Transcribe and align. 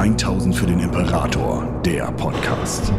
1000 0.00 0.56
für 0.56 0.64
den 0.64 0.80
Imperator, 0.80 1.78
der 1.84 2.10
Podcast. 2.12 2.90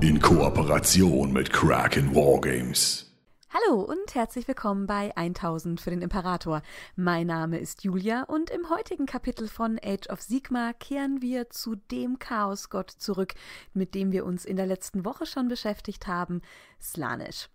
In 0.00 0.18
Kooperation 0.20 1.32
mit 1.32 1.52
Kraken 1.52 2.12
Wargames. 2.12 3.14
Hallo 3.50 3.80
und 3.82 4.12
herzlich 4.16 4.48
willkommen 4.48 4.88
bei 4.88 5.16
1000 5.16 5.80
für 5.80 5.90
den 5.90 6.02
Imperator. 6.02 6.62
Mein 6.96 7.28
Name 7.28 7.60
ist 7.60 7.84
Julia 7.84 8.24
und 8.24 8.50
im 8.50 8.68
heutigen 8.68 9.06
Kapitel 9.06 9.46
von 9.46 9.78
Age 9.80 10.08
of 10.08 10.20
Sigma 10.20 10.72
kehren 10.72 11.22
wir 11.22 11.50
zu 11.50 11.76
dem 11.76 12.18
Chaosgott 12.18 12.90
zurück, 12.90 13.34
mit 13.72 13.94
dem 13.94 14.10
wir 14.10 14.26
uns 14.26 14.44
in 14.44 14.56
der 14.56 14.66
letzten 14.66 15.04
Woche 15.04 15.24
schon 15.24 15.46
beschäftigt 15.46 16.08
haben, 16.08 16.42
Slanish. 16.82 17.48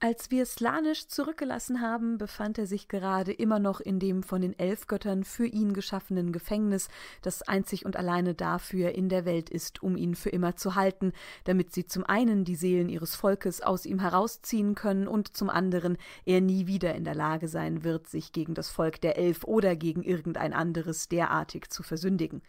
Als 0.00 0.30
wir 0.30 0.44
Slanisch 0.44 1.06
zurückgelassen 1.06 1.80
haben, 1.80 2.18
befand 2.18 2.58
er 2.58 2.66
sich 2.66 2.88
gerade 2.88 3.32
immer 3.32 3.58
noch 3.58 3.80
in 3.80 3.98
dem 3.98 4.22
von 4.22 4.42
den 4.42 4.58
Elfgöttern 4.58 5.24
für 5.24 5.46
ihn 5.46 5.72
geschaffenen 5.72 6.30
Gefängnis, 6.30 6.88
das 7.22 7.40
einzig 7.42 7.86
und 7.86 7.96
alleine 7.96 8.34
dafür 8.34 8.92
in 8.92 9.08
der 9.08 9.24
Welt 9.24 9.48
ist, 9.48 9.82
um 9.82 9.96
ihn 9.96 10.14
für 10.14 10.28
immer 10.28 10.56
zu 10.56 10.74
halten, 10.74 11.12
damit 11.44 11.72
sie 11.72 11.86
zum 11.86 12.04
einen 12.04 12.44
die 12.44 12.56
Seelen 12.56 12.90
ihres 12.90 13.14
Volkes 13.14 13.62
aus 13.62 13.86
ihm 13.86 13.98
herausziehen 13.98 14.74
können 14.74 15.08
und 15.08 15.36
zum 15.36 15.48
anderen 15.48 15.96
er 16.26 16.42
nie 16.42 16.66
wieder 16.66 16.94
in 16.94 17.04
der 17.04 17.14
Lage 17.14 17.48
sein 17.48 17.82
wird, 17.82 18.06
sich 18.06 18.32
gegen 18.32 18.52
das 18.52 18.68
Volk 18.68 19.00
der 19.00 19.16
Elf 19.16 19.44
oder 19.44 19.74
gegen 19.74 20.02
irgendein 20.02 20.52
anderes 20.52 21.08
derartig 21.08 21.70
zu 21.70 21.82
versündigen 21.82 22.42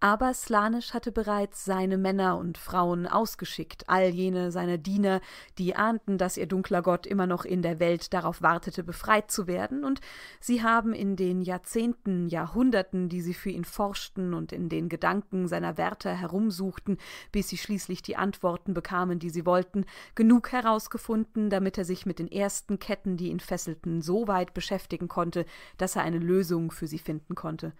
aber 0.00 0.32
Slanisch 0.32 0.94
hatte 0.94 1.10
bereits 1.10 1.64
seine 1.64 1.98
Männer 1.98 2.38
und 2.38 2.56
Frauen 2.56 3.06
ausgeschickt, 3.06 3.88
all 3.88 4.08
jene 4.08 4.52
seiner 4.52 4.78
Diener, 4.78 5.20
die 5.58 5.74
ahnten, 5.74 6.18
dass 6.18 6.36
ihr 6.36 6.46
dunkler 6.46 6.82
Gott 6.82 7.06
immer 7.06 7.26
noch 7.26 7.44
in 7.44 7.62
der 7.62 7.80
Welt 7.80 8.12
darauf 8.14 8.40
wartete, 8.40 8.84
befreit 8.84 9.30
zu 9.30 9.46
werden, 9.46 9.84
und 9.84 10.00
sie 10.40 10.62
haben 10.62 10.92
in 10.92 11.16
den 11.16 11.42
Jahrzehnten, 11.42 12.28
Jahrhunderten, 12.28 13.08
die 13.08 13.20
sie 13.20 13.34
für 13.34 13.50
ihn 13.50 13.64
forschten 13.64 14.34
und 14.34 14.52
in 14.52 14.68
den 14.68 14.88
Gedanken 14.88 15.48
seiner 15.48 15.76
Wärter 15.76 16.14
herumsuchten, 16.14 16.98
bis 17.32 17.48
sie 17.48 17.58
schließlich 17.58 18.00
die 18.02 18.16
Antworten 18.16 18.74
bekamen, 18.74 19.18
die 19.18 19.30
sie 19.30 19.46
wollten, 19.46 19.84
genug 20.14 20.52
herausgefunden, 20.52 21.50
damit 21.50 21.76
er 21.76 21.84
sich 21.84 22.06
mit 22.06 22.18
den 22.18 22.30
ersten 22.30 22.78
Ketten, 22.78 23.16
die 23.16 23.30
ihn 23.30 23.40
fesselten, 23.40 24.00
so 24.00 24.28
weit 24.28 24.54
beschäftigen 24.54 25.08
konnte, 25.08 25.44
dass 25.76 25.96
er 25.96 26.02
eine 26.02 26.18
Lösung 26.18 26.70
für 26.70 26.86
sie 26.86 26.98
finden 26.98 27.34
konnte. 27.34 27.72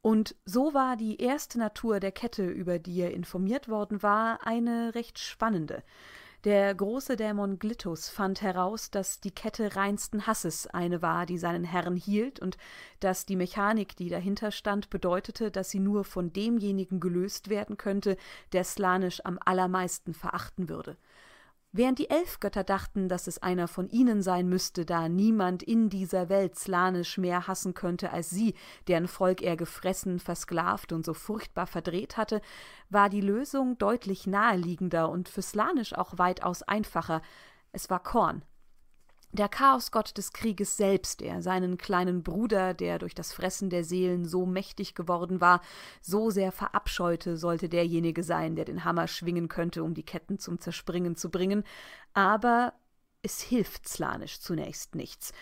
Und 0.00 0.36
so 0.44 0.74
war 0.74 0.96
die 0.96 1.20
erste 1.20 1.58
Natur 1.58 2.00
der 2.00 2.12
Kette, 2.12 2.46
über 2.46 2.78
die 2.78 3.00
er 3.00 3.12
informiert 3.12 3.68
worden 3.68 4.02
war, 4.02 4.46
eine 4.46 4.94
recht 4.94 5.18
spannende. 5.18 5.82
Der 6.44 6.72
große 6.72 7.16
Dämon 7.16 7.58
Glittus 7.58 8.08
fand 8.08 8.42
heraus, 8.42 8.92
dass 8.92 9.18
die 9.18 9.32
Kette 9.32 9.74
reinsten 9.74 10.28
Hasses 10.28 10.68
eine 10.68 11.02
war, 11.02 11.26
die 11.26 11.36
seinen 11.36 11.64
Herrn 11.64 11.96
hielt, 11.96 12.38
und 12.38 12.56
dass 13.00 13.26
die 13.26 13.34
Mechanik, 13.34 13.96
die 13.96 14.08
dahinter 14.08 14.52
stand, 14.52 14.88
bedeutete, 14.88 15.50
dass 15.50 15.70
sie 15.70 15.80
nur 15.80 16.04
von 16.04 16.32
demjenigen 16.32 17.00
gelöst 17.00 17.48
werden 17.48 17.76
könnte, 17.76 18.16
der 18.52 18.62
Slanisch 18.62 19.20
am 19.24 19.40
allermeisten 19.44 20.14
verachten 20.14 20.68
würde. 20.68 20.96
Während 21.70 21.98
die 21.98 22.08
Elfgötter 22.08 22.64
dachten, 22.64 23.10
dass 23.10 23.26
es 23.26 23.42
einer 23.42 23.68
von 23.68 23.90
ihnen 23.90 24.22
sein 24.22 24.48
müsste, 24.48 24.86
da 24.86 25.08
niemand 25.08 25.62
in 25.62 25.90
dieser 25.90 26.30
Welt 26.30 26.58
Slanisch 26.58 27.18
mehr 27.18 27.46
hassen 27.46 27.74
könnte 27.74 28.10
als 28.10 28.30
sie, 28.30 28.54
deren 28.86 29.06
Volk 29.06 29.42
er 29.42 29.56
gefressen, 29.56 30.18
versklavt 30.18 30.92
und 30.92 31.04
so 31.04 31.12
furchtbar 31.12 31.66
verdreht 31.66 32.16
hatte, 32.16 32.40
war 32.88 33.10
die 33.10 33.20
Lösung 33.20 33.76
deutlich 33.76 34.26
naheliegender 34.26 35.10
und 35.10 35.28
für 35.28 35.42
Slanisch 35.42 35.92
auch 35.92 36.16
weitaus 36.16 36.62
einfacher. 36.62 37.20
Es 37.72 37.90
war 37.90 38.02
Korn, 38.02 38.42
der 39.32 39.48
Chaosgott 39.48 40.16
des 40.16 40.32
Krieges 40.32 40.76
selbst, 40.76 41.20
der 41.20 41.42
seinen 41.42 41.76
kleinen 41.76 42.22
Bruder, 42.22 42.74
der 42.74 42.98
durch 42.98 43.14
das 43.14 43.32
Fressen 43.32 43.70
der 43.70 43.84
Seelen 43.84 44.24
so 44.24 44.46
mächtig 44.46 44.94
geworden 44.94 45.40
war, 45.40 45.60
so 46.00 46.30
sehr 46.30 46.50
verabscheute, 46.50 47.36
sollte 47.36 47.68
derjenige 47.68 48.22
sein, 48.22 48.56
der 48.56 48.64
den 48.64 48.84
Hammer 48.84 49.06
schwingen 49.06 49.48
könnte, 49.48 49.84
um 49.84 49.94
die 49.94 50.04
Ketten 50.04 50.38
zum 50.38 50.60
Zerspringen 50.60 51.16
zu 51.16 51.30
bringen, 51.30 51.64
aber 52.14 52.72
es 53.22 53.40
hilft 53.40 53.88
Slanisch 53.88 54.40
zunächst 54.40 54.94
nichts. 54.94 55.32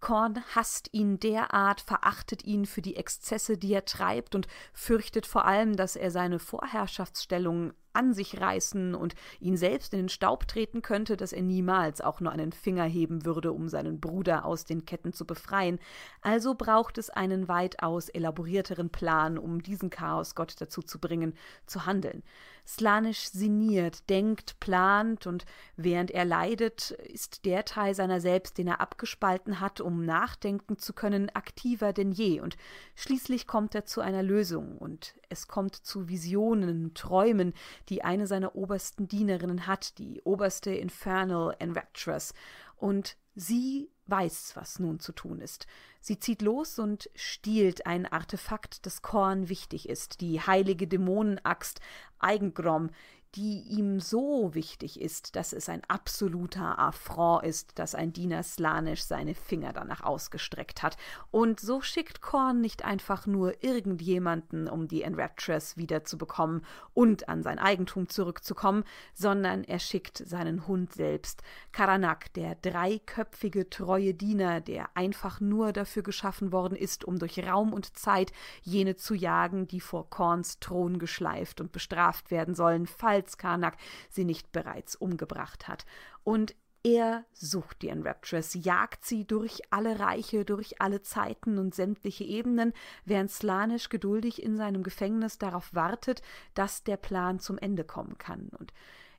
Korn 0.00 0.42
hasst 0.54 0.90
ihn 0.92 1.18
derart, 1.18 1.80
verachtet 1.80 2.44
ihn 2.44 2.66
für 2.66 2.82
die 2.82 2.96
Exzesse, 2.96 3.56
die 3.56 3.72
er 3.72 3.86
treibt, 3.86 4.34
und 4.34 4.46
fürchtet 4.74 5.26
vor 5.26 5.46
allem, 5.46 5.76
dass 5.76 5.96
er 5.96 6.10
seine 6.10 6.38
Vorherrschaftsstellung 6.38 7.72
an 7.94 8.12
sich 8.12 8.40
reißen 8.40 8.94
und 8.94 9.14
ihn 9.40 9.56
selbst 9.56 9.92
in 9.92 10.00
den 10.00 10.08
Staub 10.08 10.46
treten 10.46 10.82
könnte, 10.82 11.16
dass 11.16 11.32
er 11.32 11.42
niemals 11.42 12.00
auch 12.00 12.20
nur 12.20 12.32
einen 12.32 12.52
Finger 12.52 12.84
heben 12.84 13.24
würde, 13.24 13.52
um 13.52 13.68
seinen 13.68 14.00
Bruder 14.00 14.44
aus 14.44 14.64
den 14.64 14.84
Ketten 14.84 15.12
zu 15.12 15.26
befreien. 15.26 15.78
Also 16.20 16.54
braucht 16.54 16.98
es 16.98 17.10
einen 17.10 17.48
weitaus 17.48 18.08
elaborierteren 18.08 18.90
Plan, 18.90 19.38
um 19.38 19.62
diesen 19.62 19.90
Chaosgott 19.90 20.60
dazu 20.60 20.82
zu 20.82 20.98
bringen, 20.98 21.34
zu 21.66 21.86
handeln. 21.86 22.22
Slanisch 22.66 23.26
sinniert, 23.26 24.08
denkt, 24.08 24.58
plant 24.58 25.26
und 25.26 25.44
während 25.76 26.10
er 26.10 26.24
leidet, 26.24 26.92
ist 26.92 27.44
der 27.44 27.66
Teil 27.66 27.94
seiner 27.94 28.22
selbst, 28.22 28.56
den 28.56 28.68
er 28.68 28.80
abgespalten 28.80 29.60
hat, 29.60 29.82
um 29.82 30.06
nachdenken 30.06 30.78
zu 30.78 30.94
können, 30.94 31.28
aktiver 31.34 31.92
denn 31.92 32.10
je 32.10 32.40
und 32.40 32.56
schließlich 32.94 33.46
kommt 33.46 33.74
er 33.74 33.84
zu 33.84 34.00
einer 34.00 34.22
Lösung 34.22 34.78
und 34.78 35.14
es 35.28 35.46
kommt 35.46 35.74
zu 35.74 36.08
Visionen, 36.08 36.94
Träumen, 36.94 37.52
die 37.88 38.04
eine 38.04 38.26
seiner 38.26 38.54
obersten 38.56 39.08
Dienerinnen 39.08 39.66
hat, 39.66 39.98
die 39.98 40.20
oberste 40.22 40.72
Infernal 40.72 41.54
Enraptress, 41.58 42.34
und 42.76 43.16
sie 43.34 43.90
weiß, 44.06 44.52
was 44.56 44.78
nun 44.78 45.00
zu 45.00 45.12
tun 45.12 45.40
ist. 45.40 45.66
Sie 46.00 46.18
zieht 46.18 46.42
los 46.42 46.78
und 46.78 47.10
stiehlt 47.14 47.86
ein 47.86 48.06
Artefakt, 48.06 48.84
das 48.84 49.02
Korn 49.02 49.48
wichtig 49.48 49.88
ist, 49.88 50.20
die 50.20 50.40
heilige 50.40 50.86
Dämonenaxt 50.86 51.80
Eigengrom, 52.18 52.90
die 53.34 53.62
ihm 53.62 53.98
so 53.98 54.54
wichtig 54.54 55.00
ist, 55.00 55.34
dass 55.34 55.52
es 55.52 55.68
ein 55.68 55.82
absoluter 55.88 56.78
Affront 56.78 57.44
ist, 57.44 57.78
dass 57.78 57.94
ein 57.96 58.12
Diener 58.12 58.42
Slanisch 58.44 59.02
seine 59.02 59.34
Finger 59.34 59.72
danach 59.72 60.02
ausgestreckt 60.02 60.82
hat. 60.82 60.96
Und 61.32 61.58
so 61.58 61.80
schickt 61.80 62.20
Korn 62.20 62.60
nicht 62.60 62.84
einfach 62.84 63.26
nur 63.26 63.64
irgendjemanden, 63.64 64.68
um 64.68 64.86
die 64.86 65.02
Enraptress 65.02 65.76
wiederzubekommen 65.76 66.64
und 66.92 67.28
an 67.28 67.42
sein 67.42 67.58
Eigentum 67.58 68.08
zurückzukommen, 68.08 68.84
sondern 69.14 69.64
er 69.64 69.80
schickt 69.80 70.18
seinen 70.18 70.68
Hund 70.68 70.92
selbst, 70.92 71.42
Karanak, 71.72 72.32
der 72.34 72.54
dreiköpfige 72.54 73.68
treue 73.68 74.14
Diener, 74.14 74.60
der 74.60 74.96
einfach 74.96 75.40
nur 75.40 75.72
dafür 75.72 76.04
geschaffen 76.04 76.52
worden 76.52 76.76
ist, 76.76 77.04
um 77.04 77.18
durch 77.18 77.44
Raum 77.44 77.72
und 77.72 77.96
Zeit 77.98 78.32
jene 78.62 78.94
zu 78.94 79.14
jagen, 79.14 79.66
die 79.66 79.80
vor 79.80 80.08
Korns 80.08 80.60
Thron 80.60 81.00
geschleift 81.00 81.60
und 81.60 81.72
bestraft 81.72 82.30
werden 82.30 82.54
sollen, 82.54 82.86
falls 82.86 83.23
als 83.24 83.38
Karnak 83.38 83.76
sie 84.10 84.24
nicht 84.24 84.52
bereits 84.52 84.94
umgebracht 84.94 85.66
hat. 85.66 85.86
Und 86.22 86.54
er 86.82 87.24
sucht 87.32 87.80
die 87.80 87.88
Enraptress, 87.88 88.52
jagt 88.52 89.06
sie 89.06 89.26
durch 89.26 89.62
alle 89.70 89.98
Reiche, 90.00 90.44
durch 90.44 90.82
alle 90.82 91.00
Zeiten 91.00 91.56
und 91.56 91.74
sämtliche 91.74 92.24
Ebenen, 92.24 92.74
während 93.06 93.30
Slanisch 93.30 93.88
geduldig 93.88 94.42
in 94.42 94.58
seinem 94.58 94.82
Gefängnis 94.82 95.38
darauf 95.38 95.74
wartet, 95.74 96.20
dass 96.52 96.84
der 96.84 96.98
Plan 96.98 97.40
zum 97.40 97.56
Ende 97.56 97.84
kommen 97.84 98.18
kann. 98.18 98.50
Und 98.58 98.74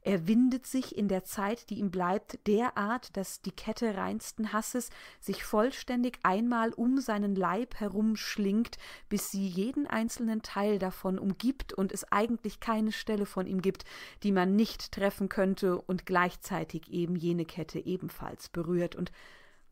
er 0.06 0.28
windet 0.28 0.68
sich 0.68 0.96
in 0.96 1.08
der 1.08 1.24
Zeit, 1.24 1.72
die 1.72 1.80
ihm 1.80 1.90
bleibt, 1.90 2.38
derart, 2.46 3.18
dass 3.18 3.42
die 3.42 3.52
Kette 3.52 3.98
reinsten 3.98 4.54
Hasses 4.54 4.92
sich 5.20 5.44
vollständig 5.44 6.20
einmal 6.22 6.74
um 6.74 7.00
seinen 7.00 7.36
Leib 7.36 7.74
herumschlingt, 7.80 8.78
bis 9.10 9.32
sie 9.32 9.48
jeden 9.48 9.88
einzelnen 9.88 10.44
Teil 10.44 10.78
davon 10.78 11.18
umgibt 11.18 11.74
und 11.74 11.92
es 11.92 12.12
eigentlich 12.12 12.60
keine 12.60 12.92
Stelle 12.92 13.26
von 13.26 13.48
ihm 13.48 13.64
gibt, 13.64 13.84
die 14.22 14.32
man 14.32 14.56
nicht 14.56 14.92
treffen 14.92 15.28
könnte 15.28 15.82
und 15.82 16.06
gleichzeitig 16.06 16.92
eben 16.92 17.16
jene 17.16 17.46
Kette 17.46 17.80
ebenfalls 17.80 18.50
berührt. 18.50 18.96
Und 18.96 19.12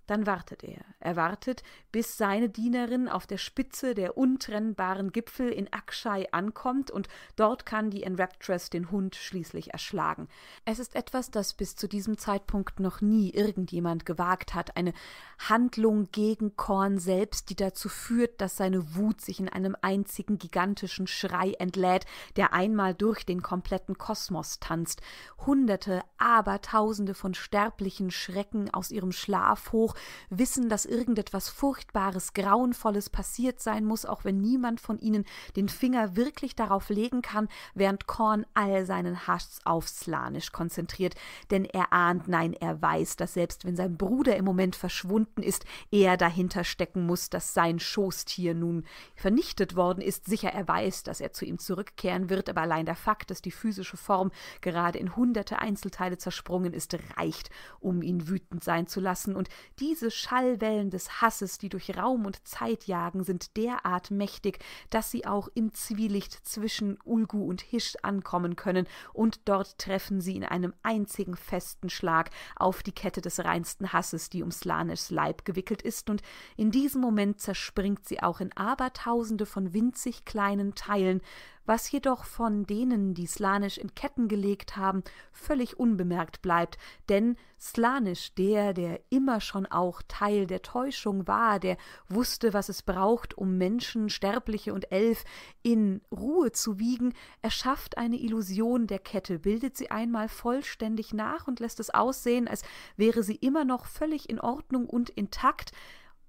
dann 0.07 0.25
wartet 0.25 0.63
er. 0.63 0.83
Er 0.99 1.15
wartet, 1.15 1.63
bis 1.91 2.17
seine 2.17 2.49
Dienerin 2.49 3.07
auf 3.07 3.25
der 3.25 3.37
Spitze 3.37 3.93
der 3.93 4.17
untrennbaren 4.17 5.11
Gipfel 5.11 5.49
in 5.49 5.71
Akshai 5.71 6.27
ankommt 6.31 6.91
und 6.91 7.07
dort 7.35 7.65
kann 7.65 7.89
die 7.89 8.03
Enraptress 8.03 8.69
den 8.69 8.91
Hund 8.91 9.15
schließlich 9.15 9.71
erschlagen. 9.71 10.27
Es 10.65 10.79
ist 10.79 10.95
etwas, 10.95 11.31
das 11.31 11.53
bis 11.53 11.75
zu 11.75 11.87
diesem 11.87 12.17
Zeitpunkt 12.17 12.79
noch 12.79 13.01
nie 13.01 13.29
irgendjemand 13.31 14.05
gewagt 14.05 14.53
hat, 14.53 14.75
eine 14.75 14.93
Handlung 15.37 16.09
gegen 16.11 16.55
Korn 16.55 16.97
selbst, 16.97 17.49
die 17.49 17.55
dazu 17.55 17.89
führt, 17.89 18.41
dass 18.41 18.57
seine 18.57 18.95
Wut 18.95 19.21
sich 19.21 19.39
in 19.39 19.49
einem 19.49 19.75
einzigen 19.81 20.37
gigantischen 20.37 21.07
Schrei 21.07 21.53
entlädt, 21.59 22.05
der 22.35 22.53
einmal 22.53 22.93
durch 22.93 23.25
den 23.25 23.41
kompletten 23.41 23.97
Kosmos 23.97 24.59
tanzt. 24.59 25.01
Hunderte, 25.45 26.01
Abertausende 26.17 27.13
von 27.13 27.33
Sterblichen 27.33 28.11
schrecken 28.11 28.73
aus 28.73 28.91
ihrem 28.91 29.11
Schlaf 29.11 29.71
hoch 29.71 29.92
Bauch, 29.93 29.95
wissen, 30.29 30.69
dass 30.69 30.85
irgendetwas 30.85 31.49
Furchtbares, 31.49 32.33
Grauenvolles 32.33 33.09
passiert 33.09 33.61
sein 33.61 33.85
muss, 33.85 34.05
auch 34.05 34.25
wenn 34.25 34.41
niemand 34.41 34.79
von 34.81 34.99
ihnen 34.99 35.25
den 35.55 35.69
Finger 35.69 36.15
wirklich 36.15 36.55
darauf 36.55 36.89
legen 36.89 37.21
kann, 37.21 37.47
während 37.73 38.07
Korn 38.07 38.45
all 38.53 38.85
seinen 38.85 39.27
Hass 39.27 39.59
auf 39.63 39.87
Slanisch 39.87 40.51
konzentriert, 40.51 41.15
denn 41.51 41.65
er 41.65 41.93
ahnt, 41.93 42.27
nein, 42.27 42.53
er 42.53 42.81
weiß, 42.81 43.15
dass 43.17 43.33
selbst 43.33 43.65
wenn 43.65 43.75
sein 43.75 43.97
Bruder 43.97 44.35
im 44.35 44.45
Moment 44.45 44.75
verschwunden 44.75 45.41
ist, 45.41 45.65
er 45.91 46.17
dahinter 46.17 46.63
stecken 46.63 47.05
muss, 47.05 47.29
dass 47.29 47.53
sein 47.53 47.79
Schoßtier 47.79 48.53
nun 48.53 48.85
vernichtet 49.15 49.75
worden 49.75 50.01
ist. 50.01 50.25
Sicher, 50.25 50.49
er 50.49 50.67
weiß, 50.67 51.03
dass 51.03 51.21
er 51.21 51.33
zu 51.33 51.45
ihm 51.45 51.59
zurückkehren 51.59 52.29
wird, 52.29 52.49
aber 52.49 52.61
allein 52.61 52.85
der 52.85 52.95
Fakt, 52.95 53.31
dass 53.31 53.41
die 53.41 53.51
physische 53.51 53.97
Form 53.97 54.31
gerade 54.61 54.97
in 54.97 55.15
hunderte 55.15 55.59
Einzelteile 55.59 56.17
zersprungen 56.17 56.73
ist, 56.73 56.97
reicht, 57.17 57.49
um 57.79 58.01
ihn 58.01 58.27
wütend 58.27 58.63
sein 58.63 58.87
zu 58.87 58.99
lassen. 58.99 59.35
Und 59.35 59.49
diese 59.83 60.11
Schallwellen 60.11 60.91
des 60.91 61.21
Hasses, 61.21 61.57
die 61.57 61.67
durch 61.67 61.97
Raum 61.97 62.25
und 62.25 62.47
Zeit 62.47 62.85
jagen, 62.85 63.25
sind 63.25 63.57
derart 63.57 64.11
mächtig, 64.11 64.59
dass 64.89 65.11
sie 65.11 65.25
auch 65.25 65.49
im 65.55 65.73
Zwielicht 65.73 66.47
zwischen 66.47 66.97
Ulgu 67.03 67.43
und 67.43 67.59
Hisch 67.59 67.97
ankommen 68.01 68.55
können, 68.55 68.87
und 69.11 69.41
dort 69.43 69.77
treffen 69.79 70.21
sie 70.21 70.37
in 70.37 70.45
einem 70.45 70.73
einzigen 70.83 71.35
festen 71.35 71.89
Schlag 71.89 72.29
auf 72.55 72.81
die 72.81 72.93
Kette 72.93 73.19
des 73.19 73.41
reinsten 73.41 73.91
Hasses, 73.91 74.29
die 74.29 74.41
um 74.41 74.51
Slanischs 74.51 75.09
Leib 75.09 75.43
gewickelt 75.43 75.81
ist, 75.81 76.09
und 76.09 76.21
in 76.55 76.71
diesem 76.71 77.01
Moment 77.01 77.41
zerspringt 77.41 78.07
sie 78.07 78.23
auch 78.23 78.39
in 78.39 78.55
Abertausende 78.55 79.45
von 79.45 79.73
winzig 79.73 80.23
kleinen 80.23 80.75
Teilen, 80.75 81.19
was 81.65 81.91
jedoch 81.91 82.25
von 82.25 82.65
denen, 82.65 83.13
die 83.13 83.27
Slanisch 83.27 83.77
in 83.77 83.95
Ketten 83.95 84.27
gelegt 84.27 84.75
haben, 84.75 85.03
völlig 85.31 85.79
unbemerkt 85.79 86.41
bleibt, 86.41 86.77
denn 87.09 87.37
Slanisch, 87.59 88.33
der, 88.35 88.73
der 88.73 88.99
immer 89.09 89.39
schon 89.39 89.65
auch 89.65 90.01
Teil 90.09 90.47
der 90.47 90.61
Täuschung 90.61 91.27
war, 91.27 91.59
der 91.59 91.77
wusste, 92.09 92.53
was 92.53 92.67
es 92.67 92.81
braucht, 92.81 93.37
um 93.37 93.57
Menschen, 93.57 94.09
Sterbliche 94.09 94.73
und 94.73 94.91
Elf 94.91 95.23
in 95.61 96.01
Ruhe 96.11 96.51
zu 96.51 96.77
wiegen, 96.79 97.13
erschafft 97.41 97.97
eine 97.97 98.17
Illusion 98.17 98.87
der 98.87 98.99
Kette, 98.99 99.39
bildet 99.39 99.77
sie 99.77 99.91
einmal 99.91 100.27
vollständig 100.27 101.13
nach 101.13 101.47
und 101.47 101.61
lässt 101.61 101.79
es 101.79 101.89
aussehen, 101.89 102.49
als 102.49 102.63
wäre 102.97 103.23
sie 103.23 103.35
immer 103.35 103.63
noch 103.63 103.85
völlig 103.85 104.29
in 104.29 104.41
Ordnung 104.41 104.89
und 104.89 105.09
intakt, 105.09 105.71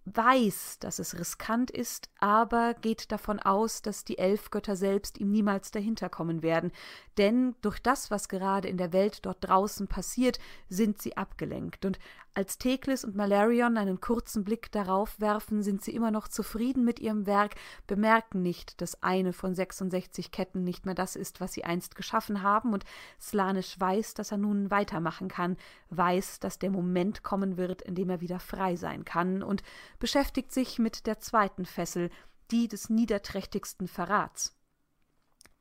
weiß, 0.07 0.79
dass 0.81 0.99
es 0.99 1.19
riskant 1.19 1.71
ist, 1.71 2.11
aber 2.19 2.75
geht 2.75 3.11
davon 3.11 3.41
aus, 3.41 3.81
dass 3.83 4.05
die 4.05 4.19
Elfgötter 4.19 4.77
selbst 4.77 5.19
ihm 5.19 5.31
niemals 5.31 5.71
dahinterkommen 5.71 6.43
werden, 6.43 6.73
denn 7.17 7.55
durch 7.63 7.79
das, 7.79 8.11
was 8.11 8.29
gerade 8.29 8.69
in 8.69 8.77
der 8.77 8.93
Welt 8.93 9.21
dort 9.23 9.39
draußen 9.41 9.89
passiert, 9.89 10.39
sind 10.69 11.01
sie 11.01 11.17
abgelenkt, 11.17 11.85
und 11.85 11.99
als 12.35 12.59
Theklis 12.59 13.05
und 13.05 13.15
Malarion 13.15 13.77
einen 13.77 14.01
kurzen 14.01 14.45
Blick 14.45 14.73
darauf 14.73 15.21
werfen, 15.21 15.63
sind 15.63 15.83
sie 15.83 15.95
immer 15.95 16.11
noch 16.11 16.29
zufrieden 16.29 16.85
mit 16.85 16.99
ihrem 16.99 17.27
Werk, 17.27 17.55
bemerken 17.87 18.43
nicht, 18.43 18.81
dass 18.81 19.03
eine 19.03 19.33
von 19.33 19.55
66 19.55 20.31
Ketten 20.31 20.65
nicht 20.65 20.85
mehr 20.87 20.95
das 20.95 21.17
ist, 21.17 21.41
was 21.41 21.53
sie 21.53 21.65
einst 21.65 21.95
geschaffen 21.95 22.43
haben, 22.43 22.73
und 22.73 22.85
Slanisch 23.21 23.79
weiß, 23.79 24.15
dass 24.15 24.33
er 24.33 24.39
nun 24.39 24.71
weitermachen 24.71 25.29
kann, 25.29 25.57
weiß, 25.91 26.41
dass 26.41 26.59
der 26.59 26.71
Moment 26.71 27.23
kommen 27.23 27.57
wird, 27.57 27.83
in 27.83 27.95
dem 27.95 28.11
er 28.11 28.21
wieder 28.21 28.41
frei 28.41 28.77
sein 28.77 29.05
kann, 29.05 29.43
und 29.43 29.63
beschäftigt 29.99 30.53
sich 30.53 30.79
mit 30.79 31.07
der 31.07 31.21
zweiten 31.21 31.65
Fessel, 31.65 32.11
die 32.51 32.69
des 32.69 32.91
niederträchtigsten 32.91 33.89
Verrats. 33.89 34.55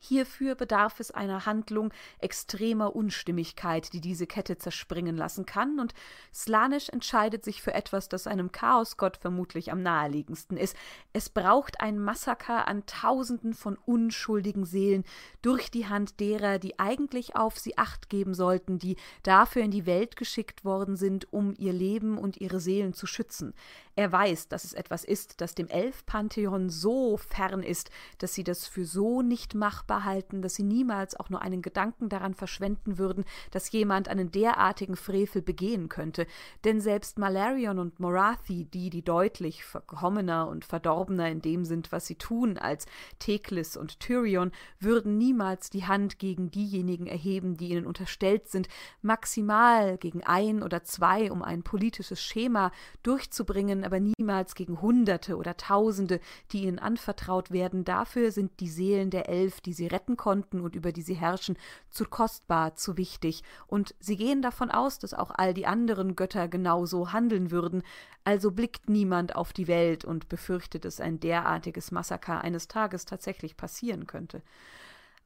Hierfür 0.05 0.55
bedarf 0.55 0.99
es 0.99 1.11
einer 1.11 1.45
Handlung 1.45 1.93
extremer 2.19 2.93
Unstimmigkeit, 2.93 3.93
die 3.93 4.01
diese 4.01 4.27
Kette 4.27 4.57
zerspringen 4.57 5.15
lassen 5.15 5.45
kann, 5.45 5.79
und 5.79 5.93
Slanisch 6.33 6.89
entscheidet 6.89 7.45
sich 7.45 7.61
für 7.61 7.73
etwas, 7.73 8.09
das 8.09 8.27
einem 8.27 8.51
Chaosgott 8.51 9.15
vermutlich 9.15 9.71
am 9.71 9.81
naheliegendsten 9.81 10.57
ist. 10.57 10.75
Es 11.13 11.29
braucht 11.29 11.79
ein 11.79 11.99
Massaker 11.99 12.67
an 12.67 12.85
Tausenden 12.85 13.53
von 13.53 13.77
unschuldigen 13.85 14.65
Seelen 14.65 15.05
durch 15.41 15.71
die 15.71 15.87
Hand 15.87 16.19
derer, 16.19 16.59
die 16.59 16.79
eigentlich 16.79 17.37
auf 17.37 17.57
sie 17.57 17.77
acht 17.77 18.09
geben 18.09 18.33
sollten, 18.33 18.79
die 18.79 18.97
dafür 19.23 19.61
in 19.61 19.71
die 19.71 19.85
Welt 19.85 20.17
geschickt 20.17 20.65
worden 20.65 20.97
sind, 20.97 21.31
um 21.31 21.53
ihr 21.57 21.71
Leben 21.71 22.17
und 22.17 22.41
ihre 22.41 22.59
Seelen 22.59 22.93
zu 22.93 23.07
schützen. 23.07 23.53
Er 23.95 24.11
weiß, 24.11 24.49
dass 24.49 24.65
es 24.65 24.73
etwas 24.73 25.03
ist, 25.03 25.39
das 25.39 25.55
dem 25.55 25.67
Elf-Pantheon 25.67 26.69
so 26.69 27.15
fern 27.15 27.63
ist, 27.63 27.89
dass 28.17 28.33
sie 28.33 28.43
das 28.43 28.67
für 28.67 28.85
so 28.85 29.21
nicht 29.21 29.53
machbar 29.53 29.92
halten, 30.01 30.41
dass 30.41 30.55
sie 30.55 30.63
niemals 30.63 31.19
auch 31.19 31.29
nur 31.29 31.41
einen 31.41 31.61
Gedanken 31.61 32.09
daran 32.09 32.33
verschwenden 32.33 32.97
würden, 32.97 33.25
dass 33.51 33.71
jemand 33.71 34.07
einen 34.07 34.31
derartigen 34.31 34.95
Frevel 34.95 35.41
begehen 35.41 35.89
könnte. 35.89 36.25
Denn 36.63 36.81
selbst 36.81 37.19
Malarion 37.19 37.79
und 37.79 37.99
Morathi, 37.99 38.65
die, 38.65 38.89
die 38.89 39.03
deutlich 39.03 39.63
verkommener 39.63 40.47
und 40.47 40.65
verdorbener 40.65 41.29
in 41.29 41.41
dem 41.41 41.65
sind, 41.65 41.91
was 41.91 42.07
sie 42.07 42.15
tun, 42.15 42.57
als 42.57 42.85
Teklis 43.19 43.77
und 43.77 43.99
Tyrion, 43.99 44.51
würden 44.79 45.17
niemals 45.17 45.69
die 45.69 45.85
Hand 45.85 46.19
gegen 46.19 46.49
diejenigen 46.49 47.07
erheben, 47.07 47.57
die 47.57 47.69
ihnen 47.69 47.85
unterstellt 47.85 48.47
sind, 48.47 48.67
maximal 49.01 49.97
gegen 49.97 50.23
ein 50.23 50.63
oder 50.63 50.83
zwei, 50.83 51.31
um 51.31 51.41
ein 51.43 51.63
politisches 51.63 52.21
Schema 52.21 52.71
durchzubringen, 53.03 53.83
aber 53.83 53.99
niemals 53.99 54.55
gegen 54.55 54.81
Hunderte 54.81 55.37
oder 55.37 55.57
Tausende, 55.57 56.19
die 56.51 56.63
ihnen 56.63 56.79
anvertraut 56.79 57.51
werden. 57.51 57.83
Dafür 57.83 58.31
sind 58.31 58.59
die 58.59 58.69
Seelen 58.69 59.09
der 59.09 59.29
Elf, 59.29 59.61
die 59.61 59.73
sie 59.73 59.82
retten 59.87 60.17
konnten 60.17 60.61
und 60.61 60.75
über 60.75 60.91
die 60.91 61.01
sie 61.01 61.13
herrschen, 61.13 61.57
zu 61.89 62.05
kostbar, 62.05 62.75
zu 62.75 62.97
wichtig. 62.97 63.43
Und 63.67 63.95
sie 63.99 64.17
gehen 64.17 64.41
davon 64.41 64.71
aus, 64.71 64.99
dass 64.99 65.13
auch 65.13 65.31
all 65.31 65.53
die 65.53 65.65
anderen 65.65 66.15
Götter 66.15 66.47
genauso 66.47 67.13
handeln 67.13 67.51
würden. 67.51 67.83
Also 68.23 68.51
blickt 68.51 68.89
niemand 68.89 69.35
auf 69.35 69.53
die 69.53 69.67
Welt 69.67 70.05
und 70.05 70.29
befürchtet, 70.29 70.85
dass 70.85 70.99
ein 70.99 71.19
derartiges 71.19 71.91
Massaker 71.91 72.41
eines 72.41 72.67
Tages 72.67 73.05
tatsächlich 73.05 73.57
passieren 73.57 74.07
könnte. 74.07 74.41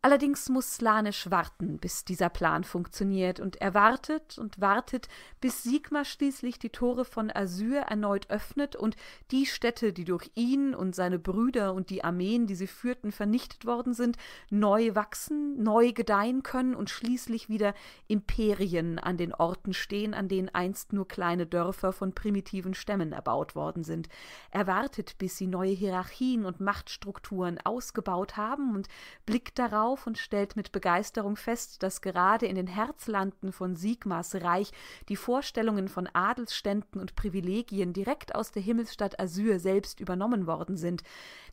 Allerdings 0.03 0.47
muss 0.47 0.75
Slanisch 0.75 1.31
warten, 1.31 1.79
bis 1.79 2.05
dieser 2.05 2.29
Plan 2.29 2.63
funktioniert, 2.63 3.39
und 3.39 3.59
er 3.59 3.73
wartet 3.73 4.37
und 4.37 4.61
wartet, 4.61 5.07
bis 5.41 5.63
Sigmar 5.63 6.05
schließlich 6.05 6.59
die 6.59 6.69
Tore 6.69 7.03
von 7.03 7.31
Asyr 7.31 7.79
erneut 7.79 8.29
öffnet 8.29 8.75
und 8.75 8.95
die 9.31 9.47
Städte, 9.47 9.93
die 9.93 10.05
durch 10.05 10.29
ihn 10.35 10.75
und 10.75 10.95
seine 10.95 11.17
Brüder 11.17 11.73
und 11.73 11.89
die 11.89 12.03
Armeen, 12.03 12.45
die 12.45 12.53
sie 12.53 12.67
führten, 12.67 13.11
vernichtet 13.11 13.65
worden 13.65 13.95
sind, 13.95 14.17
neu 14.51 14.93
wachsen, 14.93 15.61
neu 15.63 15.91
gedeihen 15.93 16.43
können 16.43 16.75
und 16.75 16.91
schließlich 16.91 17.49
wieder 17.49 17.73
Imperien 18.07 18.99
an 18.99 19.17
den 19.17 19.33
Orten 19.33 19.73
stehen, 19.73 20.13
an 20.13 20.27
denen 20.27 20.49
einst 20.49 20.93
nur 20.93 21.07
kleine 21.07 21.47
Dörfer 21.47 21.91
von 21.91 22.13
primitiven 22.13 22.75
Stämmen 22.75 23.13
erbaut 23.13 23.55
worden 23.55 23.83
sind. 23.83 24.09
Er 24.51 24.67
wartet, 24.67 25.17
bis 25.17 25.37
sie 25.37 25.47
neue 25.47 25.71
Hierarchien 25.71 26.45
und 26.45 26.59
Machtstrukturen 26.59 27.59
ausgebaut 27.63 28.37
haben 28.37 28.75
und 28.75 28.87
blickt 29.25 29.57
darauf, 29.57 29.86
auf 29.87 30.05
und 30.05 30.17
stellt 30.17 30.55
mit 30.55 30.71
Begeisterung 30.71 31.37
fest, 31.37 31.81
dass 31.81 32.01
gerade 32.01 32.45
in 32.45 32.55
den 32.55 32.67
Herzlanden 32.67 33.53
von 33.53 33.75
Sigmas 33.75 34.35
Reich 34.35 34.71
die 35.07 35.15
Vorstellungen 35.15 35.87
von 35.87 36.07
Adelsständen 36.11 36.99
und 36.99 37.15
Privilegien 37.15 37.93
direkt 37.93 38.35
aus 38.35 38.51
der 38.51 38.61
Himmelsstadt 38.61 39.19
Asyr 39.19 39.59
selbst 39.59 39.99
übernommen 39.99 40.45
worden 40.45 40.75
sind. 40.75 41.03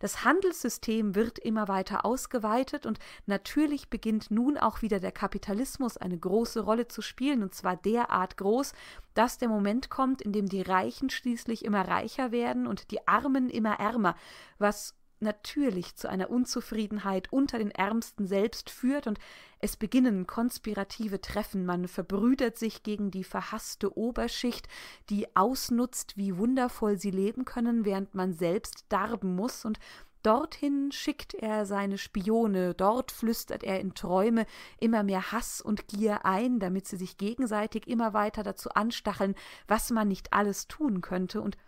Das 0.01 0.25
Handelssystem 0.25 1.15
wird 1.15 1.39
immer 1.39 1.69
weiter 1.69 2.05
ausgeweitet 2.05 2.87
und 2.87 2.99
natürlich 3.27 3.89
beginnt 3.89 4.31
nun 4.31 4.59
auch 4.59 4.83
wieder 4.83 4.99
der 4.99 5.13
Kapitalismus 5.13 5.97
eine 5.97 6.19
große 6.19 6.61
Rolle 6.61 6.89
zu 6.89 7.03
spielen, 7.03 7.43
und 7.43 7.55
zwar 7.55 7.77
derart 7.77 8.37
groß, 8.37 8.73
dass 9.15 9.39
der 9.39 9.49
Moment 9.49 9.91
kommt, 9.91 10.23
in 10.23 10.33
dem 10.33 10.49
die 10.49 10.63
Reichen 10.63 11.09
schließlich 11.09 11.65
immer 11.65 11.87
reicher 11.87 12.33
werden 12.33 12.67
und 12.67 12.91
die 12.91 13.07
Armen 13.07 13.49
immer 13.49 13.79
ärmer, 13.79 14.17
was 14.59 14.95
natürlich 15.21 15.97
zu 15.97 16.09
einer 16.09 16.31
Unzufriedenheit 16.31 17.33
unter 17.33 17.59
den 17.59 17.71
Ärmsten 17.71 18.27
selbst 18.27 18.71
führt 18.71 19.07
und 19.07 19.19
es 19.59 19.77
beginnen 19.77 20.27
konspirative 20.27 21.21
Treffen, 21.21 21.65
man 21.65 21.89
verbrüdert 21.89 22.59
sich 22.59 22.83
gegen 22.83 23.11
die 23.11 23.25
verhasste 23.25 23.97
Oberschicht, 23.97 24.69
die 25.09 25.35
ausnutzt, 25.35 26.17
wie 26.17 26.37
wundervoll 26.37 26.99
sie 26.99 27.11
leben 27.11 27.45
können, 27.45 27.85
während 27.85 28.15
man 28.15 28.35
selbst 28.35 28.85
darben 28.91 29.35
muss. 29.35 29.65
Und 29.65 29.79
Dorthin 30.23 30.91
schickt 30.91 31.35
er 31.35 31.67
seine 31.67 31.99
Spione, 31.99 32.75
dort 32.75 33.13
flüstert 33.13 33.63
er 33.63 33.81
in 33.81 33.95
Träume 33.95 34.47
immer 34.81 35.03
mehr 35.03 35.33
Hass 35.33 35.61
und 35.61 35.87
Gier 35.89 36.25
ein, 36.25 36.61
damit 36.61 36.87
sie 36.87 36.97
sich 36.97 37.19
gegenseitig 37.19 37.87
immer 37.87 38.15
weiter 38.15 38.43
dazu 38.43 38.71
anstacheln, 38.71 39.35
was 39.69 39.91
man 39.91 40.09
nicht 40.09 40.33
alles 40.33 40.67
tun 40.67 41.03
könnte, 41.03 41.43
und 41.43 41.59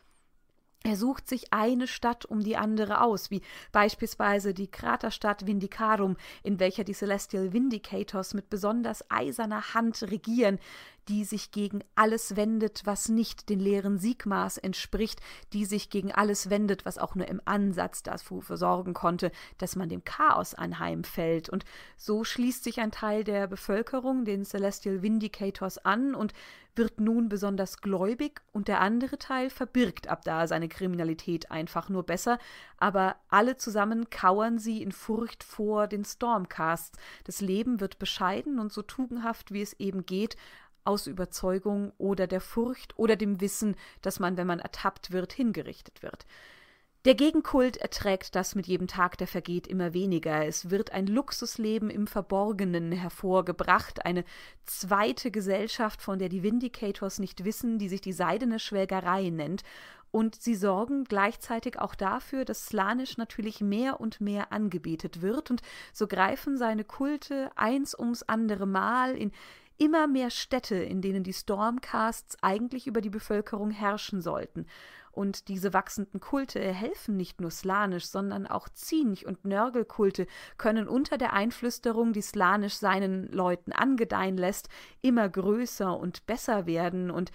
er 0.87 0.95
sucht 0.95 1.29
sich 1.29 1.53
eine 1.53 1.89
Stadt 1.89 2.27
um 2.27 2.45
die 2.45 2.57
andere 2.57 3.01
aus, 3.01 3.33
wie 3.33 3.43
beispielsweise 3.73 4.55
die 4.55 4.71
Kraterstadt 4.71 5.45
Vindicarum, 5.45 6.17
in 6.45 6.61
welcher 6.61 6.85
die 6.85 6.95
Celestial 6.95 7.53
Vindicators 7.53 8.35
mit 8.35 8.49
besonders 8.51 9.11
eiserner 9.11 9.75
Hand 9.75 10.01
regieren, 10.05 10.61
die 11.09 11.25
sich 11.25 11.51
gegen 11.51 11.81
alles 11.95 12.37
wendet, 12.37 12.83
was 12.85 13.09
nicht 13.09 13.49
den 13.49 13.61
leeren 13.61 13.99
Sigmas 13.99 14.59
entspricht, 14.59 15.21
die 15.53 15.65
sich 15.65 15.91
gegen 15.91 16.13
alles 16.13 16.51
wendet, 16.51 16.85
was 16.85 16.99
auch 16.99 17.15
nur 17.15 17.29
im 17.29 17.41
Ansatz 17.45 18.03
dafür 18.03 18.57
sorgen 18.57 18.95
konnte, 18.95 19.31
dass 19.59 19.77
man 19.77 19.89
dem 19.89 20.05
Chaos 20.05 20.55
anheimfällt. 20.55 21.49
Und 21.49 21.65
so 21.97 22.25
schließt 22.25 22.65
sich 22.65 22.81
ein 22.81 22.91
Teil 22.91 23.25
der 23.25 23.47
Bevölkerung 23.47 24.25
den 24.25 24.45
Celestial 24.45 25.03
Vindicators 25.03 25.79
an 25.79 26.15
und 26.15 26.33
wird 26.77 27.01
nun 27.01 27.29
besonders 27.29 27.81
gläubig 27.81 28.43
und 28.53 28.69
der 28.69 28.81
andere 28.81 29.19
Teil 29.19 29.51
verbirgt 29.51 30.09
ab 30.09 30.23
da 30.25 30.47
seine 30.47 30.69
Kriminalität 30.69 31.51
einfach 31.51 31.89
nur 31.89 32.03
besser, 32.03 32.39
aber 32.79 33.17
alle 33.29 33.57
zusammen 33.57 34.11
kauern 34.11 34.59
sie 34.59 34.83
in 34.83 34.93
Furcht 34.93 35.43
vor 35.43 35.87
den 35.87 36.05
Stormcasts. 36.05 36.99
Das 37.25 37.41
Leben 37.41 37.81
wird 37.81 37.99
bescheiden 37.99 38.59
und 38.59 38.73
so 38.73 38.83
tugendhaft, 38.83 39.53
wie 39.53 39.63
es 39.63 39.73
eben 39.75 40.05
geht, 40.05 40.37
aus 40.87 41.07
Überzeugung 41.07 41.93
oder 41.99 42.27
der 42.27 42.41
Furcht 42.41 42.99
oder 42.99 43.17
dem 43.17 43.41
Wissen, 43.41 43.77
dass 44.03 44.21
man, 44.21 44.37
wenn 44.37 44.47
man 44.47 44.61
ertappt 44.61 45.11
wird, 45.11 45.33
hingerichtet 45.33 46.03
wird. 46.03 46.27
Der 47.07 47.15
Gegenkult 47.15 47.77
erträgt 47.77 48.35
das 48.35 48.57
mit 48.57 48.67
jedem 48.67 48.89
Tag, 48.89 49.17
der 49.17 49.29
vergeht, 49.29 49.69
immer 49.69 49.95
weniger. 49.95 50.45
Es 50.45 50.71
wird 50.71 50.91
ein 50.91 51.07
Luxusleben 51.07 51.89
im 51.89 52.09
Verborgenen 52.09 52.91
hervorgebracht, 52.91 54.05
eine 54.05 54.25
zweite 54.65 55.31
Gesellschaft, 55.31 56.03
von 56.03 56.19
der 56.19 56.29
die 56.29 56.43
Vindicators 56.43 57.21
nicht 57.21 57.45
wissen, 57.45 57.79
die 57.79 57.89
sich 57.89 58.01
die 58.01 58.13
seidene 58.13 58.59
Schwelgerei 58.59 59.31
nennt. 59.31 59.63
Und 60.11 60.35
sie 60.35 60.57
sorgen 60.57 61.05
gleichzeitig 61.05 61.79
auch 61.79 61.95
dafür, 61.95 62.45
dass 62.45 62.67
Slanisch 62.67 63.19
natürlich 63.19 63.61
mehr 63.61 64.01
und 64.01 64.21
mehr 64.21 64.51
angebetet 64.51 65.23
wird, 65.23 65.49
und 65.53 65.63
so 65.93 66.09
greifen 66.09 66.57
seine 66.57 66.83
Kulte 66.83 67.51
eins 67.55 67.97
ums 67.97 68.25
andere 68.25 68.67
Mal 68.67 69.15
in 69.15 69.31
immer 69.79 70.07
mehr 70.07 70.31
Städte, 70.31 70.77
in 70.77 71.03
denen 71.03 71.23
die 71.23 71.33
Stormcasts 71.33 72.37
eigentlich 72.43 72.87
über 72.87 73.01
die 73.01 73.11
Bevölkerung 73.11 73.71
herrschen 73.71 74.21
sollten. 74.21 74.67
Und 75.17 75.49
diese 75.49 75.73
wachsenden 75.73 76.21
Kulte 76.21 76.61
helfen 76.61 77.17
nicht 77.17 77.41
nur 77.41 77.51
Slanisch, 77.51 78.07
sondern 78.07 78.47
auch 78.47 78.69
Zinch- 78.69 79.25
und 79.25 79.47
Nörgelkulte 79.47 80.27
können 80.59 80.89
unter 80.89 81.17
der 81.17 81.33
Einflüsterung, 81.33 82.13
die 82.13 82.21
Slanisch 82.21 82.75
seinen 82.75 83.33
Leuten 83.33 83.73
angedeihen 83.73 84.37
lässt, 84.37 84.69
immer 85.01 85.27
größer 85.27 85.99
und 85.99 86.27
besser 86.27 86.67
werden. 86.67 87.11
Und 87.11 87.33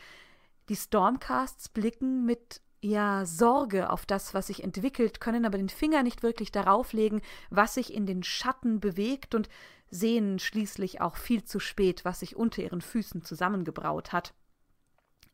die 0.69 0.75
Stormcasts 0.75 1.69
blicken 1.69 2.23
mit 2.23 2.61
ja, 2.83 3.25
Sorge 3.25 3.89
auf 3.89 4.05
das, 4.05 4.33
was 4.33 4.47
sich 4.47 4.63
entwickelt, 4.63 5.19
können 5.19 5.45
aber 5.45 5.57
den 5.57 5.69
Finger 5.69 6.03
nicht 6.03 6.23
wirklich 6.23 6.51
darauf 6.51 6.93
legen, 6.93 7.21
was 7.49 7.75
sich 7.75 7.93
in 7.93 8.05
den 8.05 8.23
Schatten 8.23 8.79
bewegt 8.79 9.35
und 9.35 9.49
sehen 9.91 10.39
schließlich 10.39 11.01
auch 11.01 11.17
viel 11.17 11.43
zu 11.43 11.59
spät, 11.59 12.05
was 12.05 12.21
sich 12.21 12.35
unter 12.35 12.63
ihren 12.63 12.81
Füßen 12.81 13.23
zusammengebraut 13.23 14.11
hat. 14.11 14.33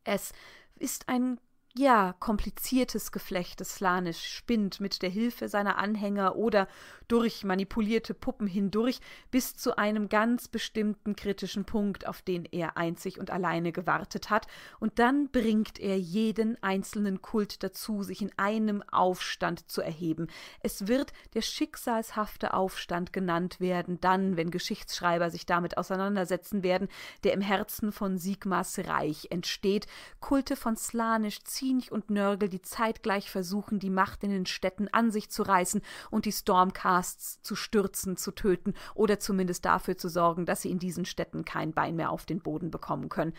Es 0.04 0.32
ist 0.76 1.08
ein 1.08 1.40
ja, 1.78 2.14
kompliziertes 2.18 3.12
Geflecht 3.12 3.60
des 3.60 3.76
Slanisch 3.76 4.24
spinnt 4.24 4.80
mit 4.80 5.00
der 5.00 5.10
Hilfe 5.10 5.48
seiner 5.48 5.78
Anhänger 5.78 6.34
oder 6.34 6.66
durch 7.06 7.44
manipulierte 7.44 8.14
Puppen 8.14 8.48
hindurch 8.48 9.00
bis 9.30 9.56
zu 9.56 9.78
einem 9.78 10.08
ganz 10.08 10.48
bestimmten 10.48 11.14
kritischen 11.14 11.64
Punkt, 11.64 12.06
auf 12.06 12.20
den 12.20 12.44
er 12.46 12.76
einzig 12.76 13.20
und 13.20 13.30
alleine 13.30 13.70
gewartet 13.70 14.28
hat, 14.28 14.46
und 14.80 14.98
dann 14.98 15.30
bringt 15.30 15.78
er 15.78 15.96
jeden 15.96 16.60
einzelnen 16.62 17.22
Kult 17.22 17.62
dazu, 17.62 18.02
sich 18.02 18.22
in 18.22 18.32
einem 18.36 18.82
Aufstand 18.90 19.70
zu 19.70 19.80
erheben. 19.80 20.26
Es 20.60 20.88
wird 20.88 21.12
der 21.34 21.42
schicksalshafte 21.42 22.54
Aufstand 22.54 23.12
genannt 23.12 23.60
werden, 23.60 24.00
dann, 24.00 24.36
wenn 24.36 24.50
Geschichtsschreiber 24.50 25.30
sich 25.30 25.46
damit 25.46 25.78
auseinandersetzen 25.78 26.64
werden, 26.64 26.88
der 27.22 27.34
im 27.34 27.40
Herzen 27.40 27.92
von 27.92 28.18
Sigmas 28.18 28.80
Reich 28.80 29.28
entsteht. 29.30 29.86
Kulte 30.20 30.56
von 30.56 30.76
Slanisch 30.76 31.44
Zinch 31.68 31.92
und 31.92 32.08
Nörgel, 32.10 32.48
die 32.48 32.62
zeitgleich 32.62 33.30
versuchen, 33.30 33.78
die 33.78 33.90
Macht 33.90 34.24
in 34.24 34.30
den 34.30 34.46
Städten 34.46 34.88
an 34.88 35.10
sich 35.10 35.28
zu 35.28 35.42
reißen 35.42 35.82
und 36.10 36.24
die 36.24 36.32
Stormcasts 36.32 37.42
zu 37.42 37.56
stürzen, 37.56 38.16
zu 38.16 38.32
töten 38.32 38.72
oder 38.94 39.20
zumindest 39.20 39.66
dafür 39.66 39.98
zu 39.98 40.08
sorgen, 40.08 40.46
dass 40.46 40.62
sie 40.62 40.70
in 40.70 40.78
diesen 40.78 41.04
Städten 41.04 41.44
kein 41.44 41.72
Bein 41.72 41.96
mehr 41.96 42.10
auf 42.10 42.24
den 42.24 42.40
Boden 42.40 42.70
bekommen 42.70 43.10
können. 43.10 43.34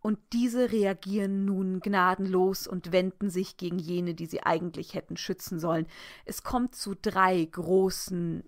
Und 0.00 0.18
diese 0.34 0.70
reagieren 0.70 1.46
nun 1.46 1.80
gnadenlos 1.80 2.66
und 2.66 2.92
wenden 2.92 3.30
sich 3.30 3.56
gegen 3.56 3.78
jene, 3.78 4.14
die 4.14 4.26
sie 4.26 4.42
eigentlich 4.42 4.94
hätten 4.94 5.16
schützen 5.16 5.58
sollen. 5.58 5.86
Es 6.26 6.42
kommt 6.42 6.74
zu 6.74 6.94
drei 6.94 7.42
großen 7.42 8.44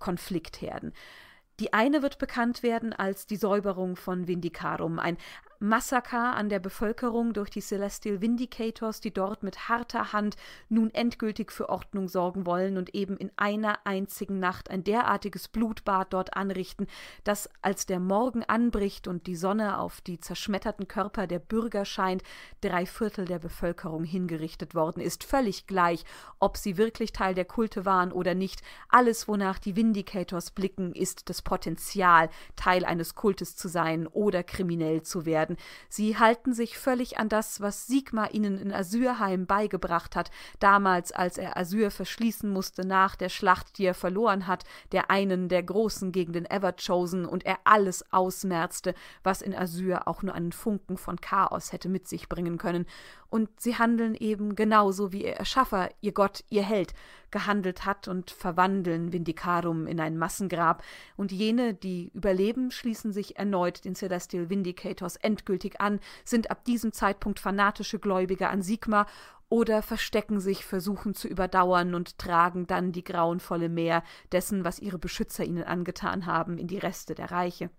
Konfliktherden. 0.00 0.92
Die 1.60 1.72
eine 1.72 2.02
wird 2.02 2.18
bekannt 2.18 2.62
werden 2.62 2.92
als 2.92 3.26
die 3.26 3.36
Säuberung 3.36 3.96
von 3.96 4.28
Vindicarum, 4.28 4.98
ein 4.98 5.16
Massaker 5.60 6.36
an 6.36 6.48
der 6.48 6.60
Bevölkerung 6.60 7.32
durch 7.32 7.50
die 7.50 7.60
Celestial 7.60 8.20
Vindicators, 8.20 9.00
die 9.00 9.12
dort 9.12 9.42
mit 9.42 9.68
harter 9.68 10.12
Hand 10.12 10.36
nun 10.68 10.94
endgültig 10.94 11.50
für 11.50 11.68
Ordnung 11.68 12.08
sorgen 12.08 12.46
wollen 12.46 12.76
und 12.76 12.94
eben 12.94 13.16
in 13.16 13.32
einer 13.36 13.80
einzigen 13.84 14.38
Nacht 14.38 14.70
ein 14.70 14.84
derartiges 14.84 15.48
Blutbad 15.48 16.12
dort 16.12 16.36
anrichten, 16.36 16.86
dass 17.24 17.50
als 17.60 17.86
der 17.86 17.98
Morgen 17.98 18.44
anbricht 18.44 19.08
und 19.08 19.26
die 19.26 19.34
Sonne 19.34 19.80
auf 19.80 20.00
die 20.00 20.20
zerschmetterten 20.20 20.86
Körper 20.86 21.26
der 21.26 21.40
Bürger 21.40 21.84
scheint, 21.84 22.22
drei 22.60 22.86
Viertel 22.86 23.24
der 23.24 23.40
Bevölkerung 23.40 24.04
hingerichtet 24.04 24.76
worden 24.76 25.00
ist, 25.00 25.24
völlig 25.24 25.66
gleich, 25.66 26.04
ob 26.38 26.56
sie 26.56 26.76
wirklich 26.76 27.12
Teil 27.12 27.34
der 27.34 27.44
Kulte 27.44 27.84
waren 27.84 28.12
oder 28.12 28.36
nicht. 28.36 28.62
Alles, 28.88 29.26
wonach 29.26 29.58
die 29.58 29.74
Vindicators 29.74 30.52
blicken, 30.52 30.92
ist 30.94 31.28
das 31.28 31.42
Potenzial, 31.42 32.30
Teil 32.54 32.84
eines 32.84 33.16
Kultes 33.16 33.56
zu 33.56 33.66
sein 33.66 34.06
oder 34.06 34.44
kriminell 34.44 35.02
zu 35.02 35.26
werden 35.26 35.47
werden. 35.48 35.56
Sie 35.88 36.18
halten 36.18 36.52
sich 36.52 36.78
völlig 36.78 37.18
an 37.18 37.28
das, 37.28 37.60
was 37.60 37.86
Sigmar 37.86 38.34
ihnen 38.34 38.58
in 38.58 38.72
Asyrheim 38.72 39.46
beigebracht 39.46 40.16
hat, 40.16 40.30
damals, 40.60 41.12
als 41.12 41.38
er 41.38 41.56
Asyr 41.56 41.90
verschließen 41.90 42.50
musste 42.50 42.86
nach 42.86 43.16
der 43.16 43.28
Schlacht, 43.28 43.78
die 43.78 43.86
er 43.86 43.94
verloren 43.94 44.46
hat, 44.46 44.64
der 44.92 45.10
einen 45.10 45.48
der 45.48 45.62
Großen 45.62 46.12
gegen 46.12 46.32
den 46.32 46.46
Everchosen 46.46 47.24
und 47.24 47.46
er 47.46 47.58
alles 47.64 48.04
ausmerzte, 48.12 48.94
was 49.22 49.42
in 49.42 49.54
Asyr 49.54 50.06
auch 50.06 50.22
nur 50.22 50.34
einen 50.34 50.52
Funken 50.52 50.96
von 50.96 51.20
Chaos 51.20 51.72
hätte 51.72 51.88
mit 51.88 52.08
sich 52.08 52.28
bringen 52.28 52.58
können. 52.58 52.86
Und 53.30 53.60
sie 53.60 53.76
handeln 53.76 54.14
eben 54.14 54.54
genauso 54.54 55.12
wie 55.12 55.24
ihr 55.24 55.34
Erschaffer, 55.34 55.90
ihr 56.00 56.12
Gott, 56.12 56.44
ihr 56.48 56.62
Held, 56.62 56.94
gehandelt 57.30 57.84
hat 57.84 58.08
und 58.08 58.30
verwandeln 58.30 59.12
Vindicarum 59.12 59.86
in 59.86 60.00
ein 60.00 60.16
Massengrab, 60.16 60.82
und 61.16 61.30
jene, 61.30 61.74
die 61.74 62.10
überleben, 62.14 62.70
schließen 62.70 63.12
sich 63.12 63.38
erneut 63.38 63.84
den 63.84 63.94
Celestial 63.94 64.48
Vindicators 64.48 65.16
endgültig 65.16 65.80
an, 65.80 66.00
sind 66.24 66.50
ab 66.50 66.64
diesem 66.64 66.92
Zeitpunkt 66.92 67.38
fanatische 67.38 67.98
Gläubige 67.98 68.48
an 68.48 68.62
Sigma 68.62 69.06
oder 69.50 69.82
verstecken 69.82 70.40
sich, 70.40 70.64
versuchen 70.64 71.14
zu 71.14 71.28
überdauern 71.28 71.94
und 71.94 72.18
tragen 72.18 72.66
dann 72.66 72.92
die 72.92 73.04
grauenvolle 73.04 73.68
Meer 73.68 74.02
dessen, 74.32 74.64
was 74.64 74.78
ihre 74.78 74.98
Beschützer 74.98 75.44
ihnen 75.44 75.64
angetan 75.64 76.26
haben, 76.26 76.58
in 76.58 76.66
die 76.66 76.78
Reste 76.78 77.14
der 77.14 77.30
Reiche. 77.30 77.70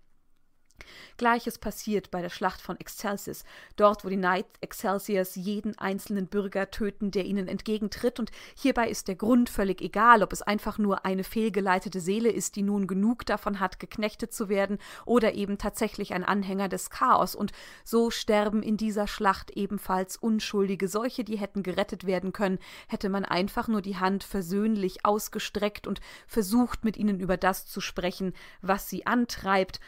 Gleiches 1.16 1.58
passiert 1.58 2.10
bei 2.10 2.22
der 2.22 2.30
Schlacht 2.30 2.60
von 2.60 2.78
Excelsis, 2.78 3.44
dort 3.76 4.04
wo 4.04 4.08
die 4.08 4.16
Knight 4.16 4.46
Excelsiors 4.60 5.34
jeden 5.36 5.78
einzelnen 5.78 6.26
Bürger 6.26 6.70
töten, 6.70 7.10
der 7.10 7.24
ihnen 7.24 7.48
entgegentritt, 7.48 8.18
und 8.18 8.30
hierbei 8.54 8.88
ist 8.88 9.08
der 9.08 9.16
Grund 9.16 9.50
völlig 9.50 9.80
egal, 9.80 10.22
ob 10.22 10.32
es 10.32 10.42
einfach 10.42 10.78
nur 10.78 11.04
eine 11.04 11.24
fehlgeleitete 11.24 12.00
Seele 12.00 12.30
ist, 12.30 12.56
die 12.56 12.62
nun 12.62 12.86
genug 12.86 13.26
davon 13.26 13.60
hat, 13.60 13.80
geknechtet 13.80 14.32
zu 14.32 14.48
werden, 14.48 14.78
oder 15.04 15.34
eben 15.34 15.58
tatsächlich 15.58 16.12
ein 16.12 16.24
Anhänger 16.24 16.68
des 16.68 16.90
Chaos, 16.90 17.34
und 17.34 17.52
so 17.84 18.10
sterben 18.10 18.62
in 18.62 18.76
dieser 18.76 19.06
Schlacht 19.06 19.50
ebenfalls 19.50 20.16
Unschuldige, 20.16 20.88
solche, 20.88 21.24
die 21.24 21.38
hätten 21.38 21.62
gerettet 21.62 22.06
werden 22.06 22.32
können, 22.32 22.58
hätte 22.88 23.08
man 23.08 23.24
einfach 23.24 23.68
nur 23.68 23.82
die 23.82 23.96
Hand 23.96 24.24
versöhnlich 24.24 25.04
ausgestreckt 25.04 25.86
und 25.86 26.00
versucht, 26.26 26.84
mit 26.84 26.96
ihnen 26.96 27.20
über 27.20 27.36
das 27.36 27.66
zu 27.66 27.80
sprechen, 27.80 28.32
was 28.62 28.88
sie 28.88 29.06
antreibt, 29.06 29.80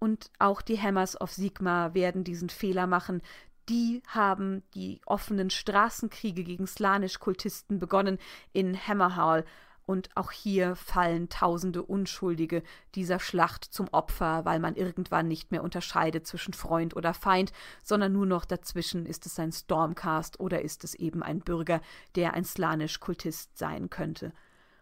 und 0.00 0.30
auch 0.38 0.62
die 0.62 0.80
Hammers 0.80 1.20
of 1.20 1.30
Sigma 1.30 1.94
werden 1.94 2.24
diesen 2.24 2.48
Fehler 2.48 2.86
machen. 2.86 3.22
Die 3.68 4.02
haben 4.08 4.64
die 4.74 5.00
offenen 5.04 5.50
Straßenkriege 5.50 6.42
gegen 6.42 6.66
Slanisch-Kultisten 6.66 7.78
begonnen 7.78 8.18
in 8.52 8.76
Hammerhall. 8.76 9.44
Und 9.86 10.08
auch 10.14 10.30
hier 10.30 10.76
fallen 10.76 11.28
tausende 11.28 11.82
Unschuldige 11.82 12.62
dieser 12.94 13.20
Schlacht 13.20 13.64
zum 13.64 13.88
Opfer, 13.88 14.44
weil 14.44 14.58
man 14.58 14.76
irgendwann 14.76 15.28
nicht 15.28 15.50
mehr 15.50 15.62
unterscheidet 15.62 16.26
zwischen 16.26 16.54
Freund 16.54 16.96
oder 16.96 17.12
Feind, 17.12 17.52
sondern 17.82 18.12
nur 18.12 18.26
noch 18.26 18.44
dazwischen 18.44 19.04
ist 19.04 19.26
es 19.26 19.38
ein 19.38 19.52
Stormcast 19.52 20.40
oder 20.40 20.62
ist 20.62 20.84
es 20.84 20.94
eben 20.94 21.22
ein 21.22 21.40
Bürger, 21.40 21.80
der 22.14 22.34
ein 22.34 22.44
Slanisch-Kultist 22.44 23.58
sein 23.58 23.90
könnte. 23.90 24.32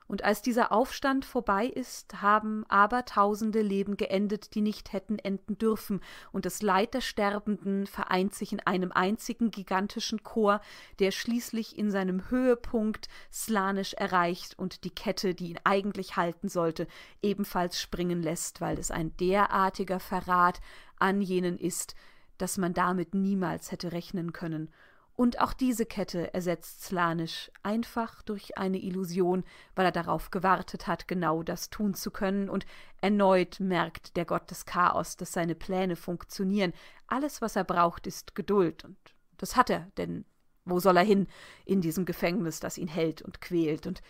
Und 0.08 0.24
als 0.24 0.40
dieser 0.40 0.72
Aufstand 0.72 1.26
vorbei 1.26 1.66
ist, 1.66 2.22
haben 2.22 2.64
abertausende 2.68 3.60
Leben 3.60 3.98
geendet, 3.98 4.54
die 4.54 4.62
nicht 4.62 4.94
hätten 4.94 5.18
enden 5.18 5.58
dürfen, 5.58 6.00
und 6.32 6.46
das 6.46 6.62
Leid 6.62 6.94
der 6.94 7.02
Sterbenden 7.02 7.86
vereint 7.86 8.34
sich 8.34 8.52
in 8.52 8.60
einem 8.60 8.90
einzigen 8.90 9.50
gigantischen 9.50 10.22
Chor, 10.22 10.62
der 10.98 11.10
schließlich 11.10 11.76
in 11.76 11.90
seinem 11.90 12.30
Höhepunkt 12.30 13.08
Slanisch 13.30 13.92
erreicht 13.92 14.58
und 14.58 14.84
die 14.84 14.90
Kette, 14.90 15.34
die 15.34 15.50
ihn 15.50 15.60
eigentlich 15.64 16.16
halten 16.16 16.48
sollte, 16.48 16.86
ebenfalls 17.20 17.78
springen 17.78 18.22
lässt, 18.22 18.62
weil 18.62 18.78
es 18.78 18.90
ein 18.90 19.14
derartiger 19.18 20.00
Verrat 20.00 20.62
an 20.98 21.20
jenen 21.20 21.58
ist, 21.58 21.94
dass 22.38 22.56
man 22.56 22.72
damit 22.72 23.12
niemals 23.12 23.72
hätte 23.72 23.92
rechnen 23.92 24.32
können 24.32 24.72
Und 25.18 25.40
auch 25.40 25.52
diese 25.52 25.84
Kette 25.84 26.32
ersetzt 26.32 26.84
Slanisch 26.84 27.50
einfach 27.64 28.22
durch 28.22 28.56
eine 28.56 28.78
Illusion, 28.78 29.42
weil 29.74 29.84
er 29.84 29.90
darauf 29.90 30.30
gewartet 30.30 30.86
hat, 30.86 31.08
genau 31.08 31.42
das 31.42 31.70
tun 31.70 31.94
zu 31.94 32.12
können. 32.12 32.48
Und 32.48 32.66
erneut 33.00 33.58
merkt 33.58 34.16
der 34.16 34.24
Gott 34.24 34.48
des 34.48 34.64
Chaos, 34.64 35.16
dass 35.16 35.32
seine 35.32 35.56
Pläne 35.56 35.96
funktionieren. 35.96 36.72
Alles, 37.08 37.42
was 37.42 37.56
er 37.56 37.64
braucht, 37.64 38.06
ist 38.06 38.36
Geduld. 38.36 38.84
Und 38.84 38.96
das 39.38 39.56
hat 39.56 39.70
er, 39.70 39.90
denn 39.96 40.24
wo 40.64 40.78
soll 40.78 40.96
er 40.96 41.02
hin 41.02 41.26
in 41.64 41.80
diesem 41.80 42.04
Gefängnis, 42.04 42.60
das 42.60 42.78
ihn 42.78 42.86
hält 42.86 43.20
und 43.20 43.40
quält? 43.40 43.88
Und 43.88 44.02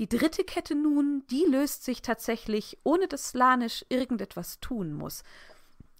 die 0.00 0.08
dritte 0.08 0.42
Kette 0.42 0.74
nun, 0.74 1.22
die 1.30 1.44
löst 1.48 1.84
sich 1.84 2.02
tatsächlich, 2.02 2.80
ohne 2.82 3.06
dass 3.06 3.28
Slanisch 3.28 3.86
irgendetwas 3.88 4.58
tun 4.58 4.94
muss. 4.94 5.22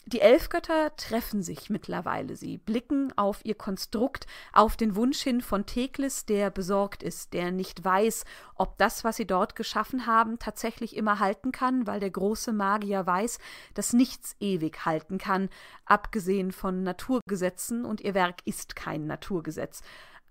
Die 0.06 0.20
Elfgötter 0.20 0.94
treffen 0.96 1.42
sich 1.42 1.70
mittlerweile. 1.70 2.37
Sie 2.37 2.58
blicken 2.58 3.16
auf 3.16 3.40
ihr 3.42 3.54
Konstrukt, 3.54 4.26
auf 4.52 4.76
den 4.76 4.96
Wunsch 4.96 5.23
hin 5.23 5.40
von 5.40 5.64
Teklis, 5.64 6.26
der 6.26 6.50
besorgt 6.50 7.02
ist, 7.02 7.32
der 7.32 7.50
nicht 7.50 7.84
weiß, 7.84 8.26
ob 8.54 8.76
das, 8.76 9.02
was 9.02 9.16
sie 9.16 9.26
dort 9.26 9.56
geschaffen 9.56 10.06
haben, 10.06 10.38
tatsächlich 10.38 10.94
immer 10.94 11.20
halten 11.20 11.52
kann, 11.52 11.87
weil 11.87 12.00
der 12.00 12.11
große 12.11 12.52
Magier 12.52 13.06
weiß, 13.06 13.38
dass 13.73 13.94
nichts 13.94 14.37
ewig 14.40 14.84
halten 14.84 15.16
kann, 15.16 15.49
abgesehen 15.87 16.52
von 16.52 16.82
Naturgesetzen, 16.82 17.87
und 17.87 18.02
ihr 18.02 18.12
Werk 18.12 18.42
ist 18.44 18.76
kein 18.76 19.06
Naturgesetz 19.06 19.80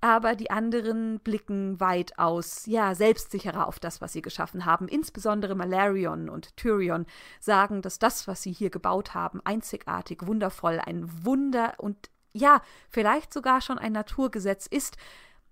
aber 0.03 0.35
die 0.35 0.51
anderen 0.51 1.19
blicken 1.21 1.79
weitaus, 1.79 2.65
ja, 2.65 2.93
selbstsicherer 2.93 3.67
auf 3.67 3.79
das, 3.79 4.01
was 4.01 4.11
sie 4.11 4.21
geschaffen 4.21 4.65
haben. 4.65 4.89
Insbesondere 4.89 5.55
Malarion 5.55 6.27
und 6.27 6.57
Tyrion 6.57 7.05
sagen, 7.39 7.81
dass 7.81 7.99
das, 7.99 8.27
was 8.27 8.41
sie 8.41 8.51
hier 8.51 8.69
gebaut 8.69 9.13
haben, 9.13 9.39
einzigartig, 9.45 10.27
wundervoll, 10.27 10.81
ein 10.85 11.09
Wunder 11.23 11.75
und 11.77 12.09
ja, 12.33 12.61
vielleicht 12.89 13.31
sogar 13.31 13.61
schon 13.61 13.77
ein 13.77 13.93
Naturgesetz 13.93 14.67
ist. 14.67 14.97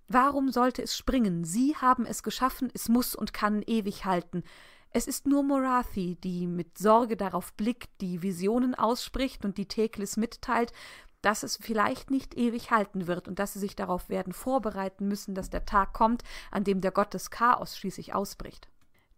Warum 0.06 0.50
sollte 0.50 0.82
es 0.82 0.98
springen? 0.98 1.44
Sie 1.44 1.74
haben 1.76 2.04
es 2.04 2.22
geschaffen, 2.22 2.70
es 2.74 2.90
muss 2.90 3.14
und 3.14 3.32
kann 3.32 3.62
ewig 3.66 4.04
halten. 4.04 4.42
Es 4.90 5.06
ist 5.06 5.26
nur 5.26 5.42
Morathi, 5.42 6.16
die 6.16 6.46
mit 6.46 6.76
Sorge 6.76 7.16
darauf 7.16 7.54
blickt, 7.54 7.88
die 8.02 8.20
Visionen 8.20 8.74
ausspricht 8.74 9.46
und 9.46 9.56
die 9.56 9.66
Teklis 9.66 10.18
mitteilt, 10.18 10.74
dass 11.22 11.42
es 11.42 11.56
vielleicht 11.56 12.10
nicht 12.10 12.36
ewig 12.36 12.70
halten 12.70 13.06
wird 13.06 13.28
und 13.28 13.38
dass 13.38 13.54
sie 13.54 13.60
sich 13.60 13.76
darauf 13.76 14.08
werden 14.08 14.32
vorbereiten 14.32 15.08
müssen, 15.08 15.34
dass 15.34 15.50
der 15.50 15.64
Tag 15.64 15.92
kommt, 15.92 16.22
an 16.50 16.64
dem 16.64 16.80
der 16.80 16.90
Gott 16.90 17.14
des 17.14 17.30
Chaos 17.30 17.76
schließlich 17.76 18.14
ausbricht. 18.14 18.68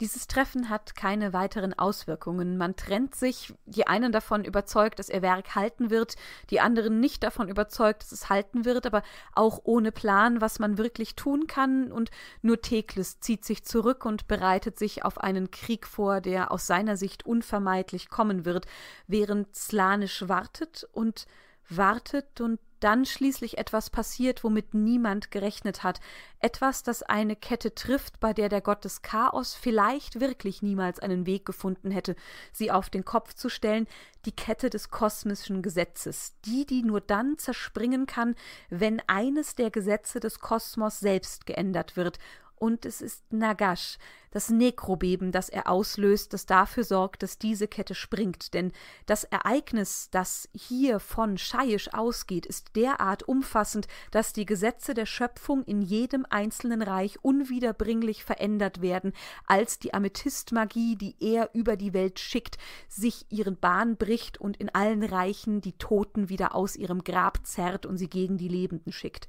Dieses 0.01 0.27
Treffen 0.27 0.71
hat 0.71 0.97
keine 0.97 1.33
weiteren 1.33 1.73
Auswirkungen. 1.73 2.57
Man 2.57 2.75
trennt 2.75 3.15
sich, 3.15 3.55
die 3.65 3.87
einen 3.87 4.11
davon 4.11 4.45
überzeugt, 4.45 4.99
dass 4.99 5.09
ihr 5.09 5.23
Werk 5.23 5.55
halten 5.55 5.89
wird, 5.89 6.17
die 6.51 6.61
anderen 6.61 6.99
nicht 6.99 7.23
davon 7.23 7.49
überzeugt, 7.49 8.03
dass 8.03 8.11
es 8.11 8.29
halten 8.29 8.65
wird, 8.65 8.87
aber 8.87 9.05
auch 9.35 9.61
ohne 9.63 9.93
Plan, 9.93 10.41
was 10.41 10.59
man 10.59 10.79
wirklich 10.79 11.15
tun 11.15 11.47
kann, 11.47 11.93
und 11.93 12.11
nur 12.43 12.61
Teklis 12.61 13.21
zieht 13.21 13.45
sich 13.45 13.65
zurück 13.65 14.05
und 14.05 14.27
bereitet 14.27 14.81
sich 14.81 15.05
auf 15.05 15.19
einen 15.19 15.53
Krieg 15.53 15.87
vor, 15.87 16.21
der 16.21 16.51
aus 16.51 16.67
seiner 16.67 16.97
Sicht 16.97 17.25
unvermeidlich 17.25 18.11
kommen 18.11 18.45
wird, 18.45 18.67
während 19.07 19.55
Slanisch 19.55 20.29
wartet 20.29 20.89
und 20.93 21.27
wartet 21.69 22.41
und 22.41 22.59
dann 22.85 23.07
schließlich 23.07 23.57
etwas 23.57 23.89
passiert, 23.89 24.45
womit 24.45 24.75
niemand 24.75 25.31
gerechnet 25.31 25.83
hat, 25.83 26.01
etwas, 26.39 26.83
das 26.83 27.03
eine 27.03 27.35
Kette 27.35 27.75
trifft, 27.75 28.21
bei 28.21 28.35
der 28.35 28.51
der 28.51 28.61
Gott 28.61 28.85
des 28.85 29.01
Chaos 29.01 29.55
vielleicht 29.55 30.21
wirklich 30.21 30.61
niemals 30.61 31.01
einen 31.01 31.25
Weg 31.25 31.47
gefunden 31.47 31.91
hätte, 31.91 32.15
sie 32.53 32.71
auf 32.71 32.91
den 32.91 33.07
Kopf 33.07 33.33
zu 33.33 33.49
stellen, 33.49 33.87
die 34.27 34.37
Kette 34.37 34.69
des 34.69 34.91
kosmischen 34.91 35.63
Gesetzes, 35.63 36.35
die, 36.45 36.67
die 36.67 36.83
nur 36.83 37.01
dann 37.01 37.39
zerspringen 37.39 38.05
kann, 38.05 38.35
wenn 38.69 39.01
eines 39.07 39.55
der 39.55 39.71
Gesetze 39.71 40.21
des 40.21 40.41
Kosmos 40.41 41.01
selbst 41.01 41.47
geändert 41.47 41.97
wird, 41.97 42.19
und 42.65 42.87
es 42.87 43.03
ist 43.03 43.31
Nagash, 43.31 43.99
das 44.31 44.49
Nekrobeben, 44.49 45.33
das 45.33 45.51
er 45.51 45.69
auslöst, 45.69 46.33
das 46.33 46.47
dafür 46.47 46.83
sorgt, 46.83 47.23
dass 47.23 47.37
diese 47.37 47.69
Kette 47.69 47.95
springt. 47.95 48.55
Denn 48.55 48.73
das 49.05 49.25
Ereignis, 49.25 50.09
das 50.11 50.49
hier 50.55 50.99
von 50.99 51.37
Scheisch 51.37 51.89
ausgeht, 51.93 52.47
ist 52.47 52.75
derart 52.75 53.23
umfassend, 53.25 53.87
dass 54.13 54.33
die 54.33 54.47
Gesetze 54.47 54.95
der 54.95 55.05
Schöpfung 55.05 55.63
in 55.65 55.83
jedem 55.83 56.25
einzelnen 56.31 56.81
Reich 56.81 57.19
unwiederbringlich 57.23 58.25
verändert 58.25 58.81
werden, 58.81 59.13
als 59.47 59.79
die 59.79 59.93
Amethystmagie, 59.93 60.97
die 60.97 61.17
er 61.21 61.51
über 61.53 61.77
die 61.77 61.93
Welt 61.93 62.19
schickt, 62.19 62.57
sich 62.89 63.27
ihren 63.29 63.59
Bahn 63.59 63.99
bricht 63.99 64.39
und 64.39 64.57
in 64.57 64.75
allen 64.75 65.03
Reichen 65.03 65.61
die 65.61 65.77
Toten 65.77 66.31
wieder 66.31 66.55
aus 66.55 66.77
ihrem 66.77 67.05
Grab 67.05 67.47
zerrt 67.47 67.85
und 67.85 67.99
sie 67.99 68.09
gegen 68.09 68.39
die 68.39 68.49
Lebenden 68.49 68.91
schickt. 68.91 69.29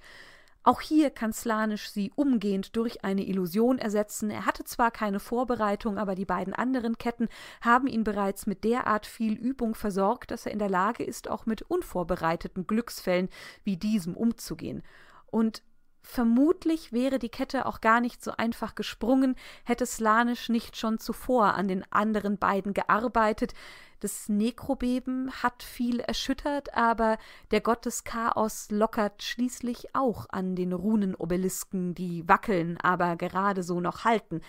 Auch 0.65 0.81
hier 0.81 1.11
kann 1.11 1.31
Slanisch 1.31 1.89
sie 1.89 2.11
umgehend 2.15 2.75
durch 2.75 3.03
eine 3.03 3.23
Illusion 3.23 3.77
ersetzen. 3.77 4.31
Er 4.31 4.47
hatte 4.47 4.63
zwar 4.63 4.89
keine 4.89 5.19
Vorbereitung, 5.19 5.99
aber 5.99 6.15
die 6.15 6.25
beiden 6.25 6.55
anderen 6.55 6.97
Ketten 6.97 7.29
haben 7.61 7.85
ihn 7.85 8.03
bereits 8.03 8.47
mit 8.47 8.63
derart 8.63 9.05
viel 9.05 9.33
Übung 9.33 9.75
versorgt, 9.75 10.31
dass 10.31 10.47
er 10.47 10.53
in 10.53 10.57
der 10.57 10.69
Lage 10.69 11.03
ist, 11.03 11.29
auch 11.29 11.45
mit 11.45 11.61
unvorbereiteten 11.61 12.65
Glücksfällen 12.65 13.29
wie 13.63 13.77
diesem 13.77 14.17
umzugehen. 14.17 14.81
Und 15.27 15.61
Vermutlich 16.07 16.93
wäre 16.93 17.17
die 17.17 17.29
Kette 17.29 17.65
auch 17.65 17.81
gar 17.81 17.99
nicht 17.99 18.23
so 18.23 18.31
einfach 18.37 18.75
gesprungen, 18.75 19.35
hätte 19.63 19.87
Slanisch 19.87 20.49
nicht 20.49 20.77
schon 20.77 20.99
zuvor 20.99 21.55
an 21.55 21.67
den 21.67 21.83
anderen 21.91 22.37
beiden 22.37 22.75
gearbeitet, 22.75 23.55
das 24.01 24.29
Nekrobeben 24.29 25.31
hat 25.41 25.63
viel 25.63 25.99
erschüttert, 25.99 26.75
aber 26.75 27.17
der 27.49 27.61
Gott 27.61 27.85
des 27.85 28.03
Chaos 28.03 28.69
lockert 28.69 29.23
schließlich 29.23 29.95
auch 29.95 30.27
an 30.29 30.55
den 30.55 30.73
Runenobelisken, 30.73 31.95
die 31.95 32.27
wackeln, 32.29 32.77
aber 32.81 33.15
gerade 33.15 33.63
so 33.63 33.79
noch 33.79 34.03
halten. 34.03 34.41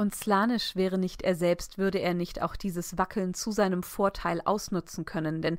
Und 0.00 0.14
Slanisch 0.14 0.76
wäre 0.76 0.96
nicht 0.96 1.22
er 1.22 1.34
selbst, 1.34 1.76
würde 1.76 1.98
er 1.98 2.14
nicht 2.14 2.40
auch 2.40 2.54
dieses 2.54 2.98
Wackeln 2.98 3.34
zu 3.34 3.50
seinem 3.50 3.82
Vorteil 3.82 4.40
ausnutzen 4.44 5.04
können, 5.04 5.42
denn 5.42 5.58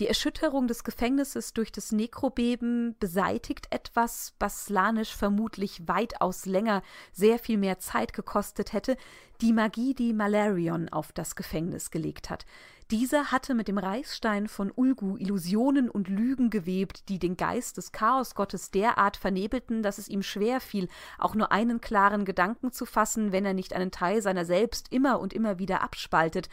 die 0.00 0.08
Erschütterung 0.08 0.66
des 0.66 0.82
Gefängnisses 0.82 1.54
durch 1.54 1.70
das 1.70 1.92
Nekrobeben 1.92 2.96
beseitigt 2.98 3.68
etwas, 3.70 4.34
was 4.40 4.64
Slanisch 4.64 5.14
vermutlich 5.14 5.86
weitaus 5.86 6.46
länger 6.46 6.82
sehr 7.12 7.38
viel 7.38 7.58
mehr 7.58 7.78
Zeit 7.78 8.12
gekostet 8.12 8.72
hätte, 8.72 8.96
die 9.40 9.52
Magie, 9.52 9.94
die 9.94 10.12
Malarion 10.12 10.88
auf 10.88 11.12
das 11.12 11.36
Gefängnis 11.36 11.92
gelegt 11.92 12.28
hat. 12.28 12.44
Dieser 12.92 13.32
hatte 13.32 13.54
mit 13.54 13.66
dem 13.66 13.78
Reichsstein 13.78 14.46
von 14.46 14.70
Ulgu 14.72 15.16
Illusionen 15.16 15.90
und 15.90 16.08
Lügen 16.08 16.50
gewebt, 16.50 17.08
die 17.08 17.18
den 17.18 17.36
Geist 17.36 17.78
des 17.78 17.90
Chaosgottes 17.90 18.70
derart 18.70 19.16
vernebelten, 19.16 19.82
dass 19.82 19.98
es 19.98 20.06
ihm 20.06 20.22
schwer 20.22 20.60
fiel, 20.60 20.88
auch 21.18 21.34
nur 21.34 21.50
einen 21.50 21.80
klaren 21.80 22.24
Gedanken 22.24 22.70
zu 22.70 22.86
fassen, 22.86 23.32
wenn 23.32 23.44
er 23.44 23.54
nicht 23.54 23.72
einen 23.72 23.90
Teil 23.90 24.22
seiner 24.22 24.44
selbst 24.44 24.92
immer 24.92 25.18
und 25.18 25.32
immer 25.32 25.58
wieder 25.58 25.82
abspaltet. 25.82 26.48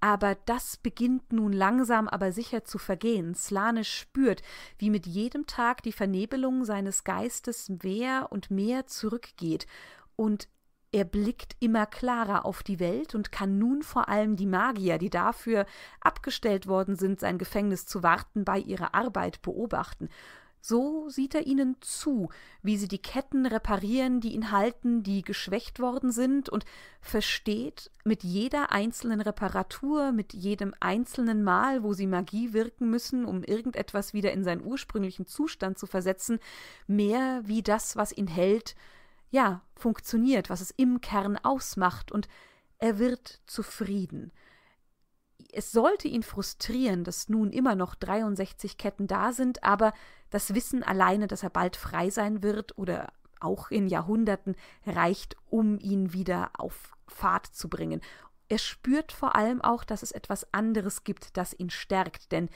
Aber 0.00 0.34
das 0.46 0.76
beginnt 0.76 1.32
nun 1.32 1.52
langsam 1.52 2.08
aber 2.08 2.32
sicher 2.32 2.64
zu 2.64 2.78
vergehen. 2.78 3.36
Slane 3.36 3.84
spürt, 3.84 4.42
wie 4.78 4.90
mit 4.90 5.06
jedem 5.06 5.46
Tag 5.46 5.84
die 5.84 5.92
Vernebelung 5.92 6.64
seines 6.64 7.04
Geistes 7.04 7.68
mehr 7.68 8.26
und 8.30 8.50
mehr 8.50 8.86
zurückgeht, 8.86 9.68
und 10.16 10.48
er 10.92 11.04
blickt 11.04 11.56
immer 11.60 11.86
klarer 11.86 12.44
auf 12.44 12.62
die 12.62 12.80
Welt 12.80 13.14
und 13.14 13.32
kann 13.32 13.58
nun 13.58 13.82
vor 13.82 14.08
allem 14.08 14.36
die 14.36 14.46
Magier, 14.46 14.98
die 14.98 15.10
dafür 15.10 15.66
abgestellt 16.00 16.66
worden 16.66 16.96
sind, 16.96 17.20
sein 17.20 17.38
Gefängnis 17.38 17.86
zu 17.86 18.02
warten, 18.02 18.44
bei 18.44 18.58
ihrer 18.58 18.94
Arbeit 18.94 19.42
beobachten. 19.42 20.08
So 20.68 21.08
sieht 21.08 21.36
er 21.36 21.46
ihnen 21.46 21.76
zu, 21.80 22.28
wie 22.60 22.76
sie 22.76 22.88
die 22.88 22.98
Ketten 22.98 23.46
reparieren, 23.46 24.20
die 24.20 24.34
ihn 24.34 24.50
halten, 24.50 25.04
die 25.04 25.22
geschwächt 25.22 25.78
worden 25.78 26.10
sind, 26.10 26.48
und 26.48 26.64
versteht 27.00 27.92
mit 28.02 28.24
jeder 28.24 28.72
einzelnen 28.72 29.20
Reparatur, 29.20 30.10
mit 30.10 30.34
jedem 30.34 30.74
einzelnen 30.80 31.44
Mal, 31.44 31.84
wo 31.84 31.92
sie 31.92 32.08
Magie 32.08 32.52
wirken 32.52 32.90
müssen, 32.90 33.26
um 33.26 33.44
irgendetwas 33.44 34.12
wieder 34.12 34.32
in 34.32 34.42
seinen 34.42 34.64
ursprünglichen 34.64 35.26
Zustand 35.26 35.78
zu 35.78 35.86
versetzen, 35.86 36.40
mehr 36.88 37.42
wie 37.44 37.62
das, 37.62 37.94
was 37.94 38.10
ihn 38.10 38.26
hält, 38.26 38.74
ja, 39.30 39.62
funktioniert, 39.74 40.50
was 40.50 40.60
es 40.60 40.70
im 40.70 41.00
Kern 41.00 41.36
ausmacht, 41.36 42.12
und 42.12 42.28
er 42.78 42.98
wird 42.98 43.40
zufrieden. 43.46 44.32
Es 45.52 45.72
sollte 45.72 46.08
ihn 46.08 46.22
frustrieren, 46.22 47.04
dass 47.04 47.28
nun 47.28 47.50
immer 47.50 47.74
noch 47.74 47.94
63 47.94 48.78
Ketten 48.78 49.06
da 49.06 49.32
sind, 49.32 49.62
aber 49.62 49.92
das 50.30 50.54
Wissen 50.54 50.82
alleine, 50.82 51.28
dass 51.28 51.42
er 51.42 51.50
bald 51.50 51.76
frei 51.76 52.10
sein 52.10 52.42
wird 52.42 52.76
oder 52.78 53.12
auch 53.40 53.70
in 53.70 53.86
Jahrhunderten 53.86 54.56
reicht, 54.86 55.36
um 55.46 55.78
ihn 55.78 56.12
wieder 56.12 56.50
auf 56.58 56.92
Fahrt 57.06 57.46
zu 57.46 57.68
bringen. 57.68 58.00
Er 58.48 58.58
spürt 58.58 59.12
vor 59.12 59.36
allem 59.36 59.60
auch, 59.60 59.84
dass 59.84 60.02
es 60.02 60.12
etwas 60.12 60.52
anderes 60.52 61.04
gibt, 61.04 61.36
das 61.36 61.52
ihn 61.58 61.70
stärkt, 61.70 62.32
denn 62.32 62.48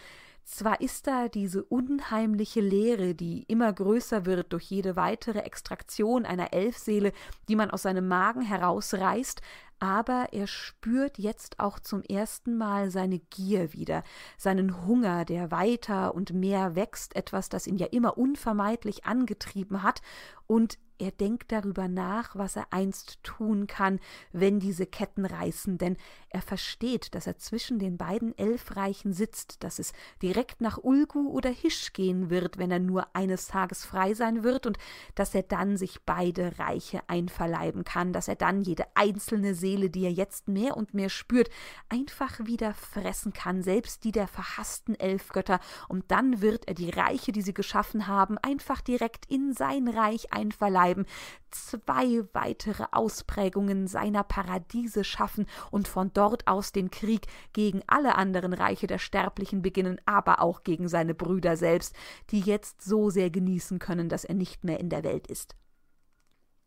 zwar 0.44 0.80
ist 0.80 1.06
da 1.06 1.28
diese 1.28 1.64
unheimliche 1.64 2.60
Leere, 2.60 3.14
die 3.14 3.44
immer 3.44 3.72
größer 3.72 4.26
wird 4.26 4.52
durch 4.52 4.64
jede 4.64 4.96
weitere 4.96 5.40
Extraktion 5.40 6.24
einer 6.24 6.52
Elfseele, 6.52 7.12
die 7.48 7.56
man 7.56 7.70
aus 7.70 7.82
seinem 7.82 8.08
Magen 8.08 8.42
herausreißt, 8.42 9.40
aber 9.80 10.28
er 10.32 10.46
spürt 10.46 11.18
jetzt 11.18 11.58
auch 11.58 11.78
zum 11.78 12.02
ersten 12.02 12.56
Mal 12.56 12.90
seine 12.90 13.18
Gier 13.18 13.72
wieder, 13.72 14.04
seinen 14.36 14.86
Hunger, 14.86 15.24
der 15.24 15.50
weiter 15.50 16.14
und 16.14 16.34
mehr 16.34 16.76
wächst, 16.76 17.16
etwas, 17.16 17.48
das 17.48 17.66
ihn 17.66 17.78
ja 17.78 17.86
immer 17.86 18.18
unvermeidlich 18.18 19.06
angetrieben 19.06 19.82
hat, 19.82 20.02
und 20.46 20.78
er 21.00 21.10
denkt 21.10 21.50
darüber 21.50 21.88
nach, 21.88 22.36
was 22.36 22.56
er 22.56 22.66
einst 22.70 23.18
tun 23.22 23.66
kann, 23.66 23.98
wenn 24.32 24.60
diese 24.60 24.86
Ketten 24.86 25.24
reißen, 25.24 25.78
denn 25.78 25.96
er 26.28 26.42
versteht, 26.42 27.14
dass 27.14 27.26
er 27.26 27.38
zwischen 27.38 27.78
den 27.78 27.96
beiden 27.96 28.36
Elfreichen 28.38 29.12
sitzt, 29.12 29.64
dass 29.64 29.78
es 29.78 29.92
direkt 30.22 30.60
nach 30.60 30.78
Ulgu 30.78 31.30
oder 31.30 31.50
Hisch 31.50 31.92
gehen 31.92 32.30
wird, 32.30 32.58
wenn 32.58 32.70
er 32.70 32.78
nur 32.78 33.08
eines 33.14 33.48
Tages 33.48 33.84
frei 33.84 34.14
sein 34.14 34.44
wird, 34.44 34.66
und 34.66 34.78
dass 35.14 35.34
er 35.34 35.42
dann 35.42 35.76
sich 35.76 36.02
beide 36.02 36.58
Reiche 36.58 37.00
einverleiben 37.08 37.84
kann, 37.84 38.12
dass 38.12 38.28
er 38.28 38.36
dann 38.36 38.62
jede 38.62 38.84
einzelne 38.94 39.54
Seele, 39.54 39.90
die 39.90 40.04
er 40.04 40.12
jetzt 40.12 40.48
mehr 40.48 40.76
und 40.76 40.94
mehr 40.94 41.08
spürt, 41.08 41.48
einfach 41.88 42.38
wieder 42.40 42.74
fressen 42.74 43.32
kann, 43.32 43.62
selbst 43.62 44.04
die 44.04 44.12
der 44.12 44.28
verhassten 44.28 44.94
Elfgötter, 44.94 45.60
und 45.88 46.10
dann 46.10 46.42
wird 46.42 46.68
er 46.68 46.74
die 46.74 46.90
Reiche, 46.90 47.32
die 47.32 47.42
sie 47.42 47.54
geschaffen 47.54 48.06
haben, 48.06 48.36
einfach 48.38 48.82
direkt 48.82 49.26
in 49.26 49.52
sein 49.54 49.88
Reich 49.88 50.32
einverleiben 50.32 50.89
bleiben, 50.90 51.06
zwei 51.50 52.24
weitere 52.32 52.84
Ausprägungen 52.92 53.86
seiner 53.86 54.22
Paradiese 54.22 55.04
schaffen 55.04 55.46
und 55.70 55.88
von 55.88 56.12
dort 56.12 56.46
aus 56.46 56.72
den 56.72 56.90
Krieg 56.90 57.26
gegen 57.52 57.82
alle 57.86 58.16
anderen 58.16 58.52
Reiche 58.52 58.86
der 58.86 58.98
Sterblichen 58.98 59.62
beginnen, 59.62 60.00
aber 60.06 60.40
auch 60.40 60.62
gegen 60.62 60.88
seine 60.88 61.14
Brüder 61.14 61.56
selbst, 61.56 61.94
die 62.30 62.40
jetzt 62.40 62.82
so 62.82 63.10
sehr 63.10 63.30
genießen 63.30 63.78
können, 63.78 64.08
dass 64.08 64.24
er 64.24 64.34
nicht 64.34 64.64
mehr 64.64 64.80
in 64.80 64.90
der 64.90 65.04
Welt 65.04 65.26
ist. 65.26 65.56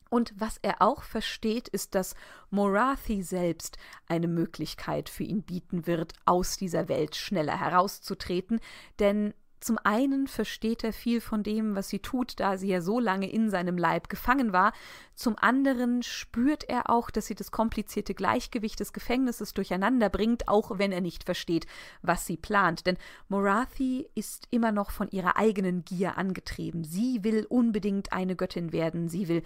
Und 0.10 0.32
was 0.38 0.58
er 0.62 0.82
auch 0.82 1.02
versteht, 1.02 1.68
ist, 1.70 1.96
dass 1.96 2.14
Morathi 2.52 3.24
selbst 3.24 3.78
eine 4.08 4.28
Möglichkeit 4.28 5.10
für 5.10 5.24
ihn 5.24 5.42
bieten 5.42 5.88
wird, 5.88 6.14
aus 6.26 6.58
dieser 6.58 6.88
Welt 6.88 7.16
schneller 7.16 7.60
herauszutreten, 7.60 8.60
denn 9.00 9.34
zum 9.64 9.78
einen 9.82 10.28
versteht 10.28 10.84
er 10.84 10.92
viel 10.92 11.22
von 11.22 11.42
dem, 11.42 11.74
was 11.74 11.88
sie 11.88 12.00
tut, 12.00 12.38
da 12.42 12.58
sie 12.58 12.68
ja 12.68 12.82
so 12.82 13.00
lange 13.00 13.32
in 13.32 13.50
seinem 13.50 13.78
Leib 13.78 14.10
gefangen 14.10 14.52
war. 14.52 14.74
Zum 15.16 15.38
anderen 15.40 16.04
spürt 16.04 16.66
er 16.68 16.90
auch, 16.90 17.10
dass 17.10 17.28
sie 17.28 17.36
das 17.36 17.52
komplizierte 17.52 18.14
Gleichgewicht 18.14 18.82
des 18.82 18.92
Gefängnisses 18.92 19.54
durcheinander 19.54 20.10
bringt, 20.10 20.50
auch 20.50 20.80
wenn 20.80 20.92
er 20.92 21.00
nicht 21.00 21.24
versteht, 21.24 21.66
was 22.02 22.26
sie 22.26 22.36
plant. 22.36 22.86
Denn 22.86 22.98
Morathi 23.30 24.10
ist 24.16 24.50
immer 24.52 24.74
noch 24.74 24.92
von 24.92 25.10
ihrer 25.12 25.38
eigenen 25.38 25.86
Gier 25.86 26.18
angetrieben. 26.18 26.84
Sie 26.84 27.24
will 27.24 27.46
unbedingt 27.48 28.12
eine 28.12 28.36
Göttin 28.36 28.74
werden. 28.74 29.08
Sie 29.08 29.30
will 29.30 29.44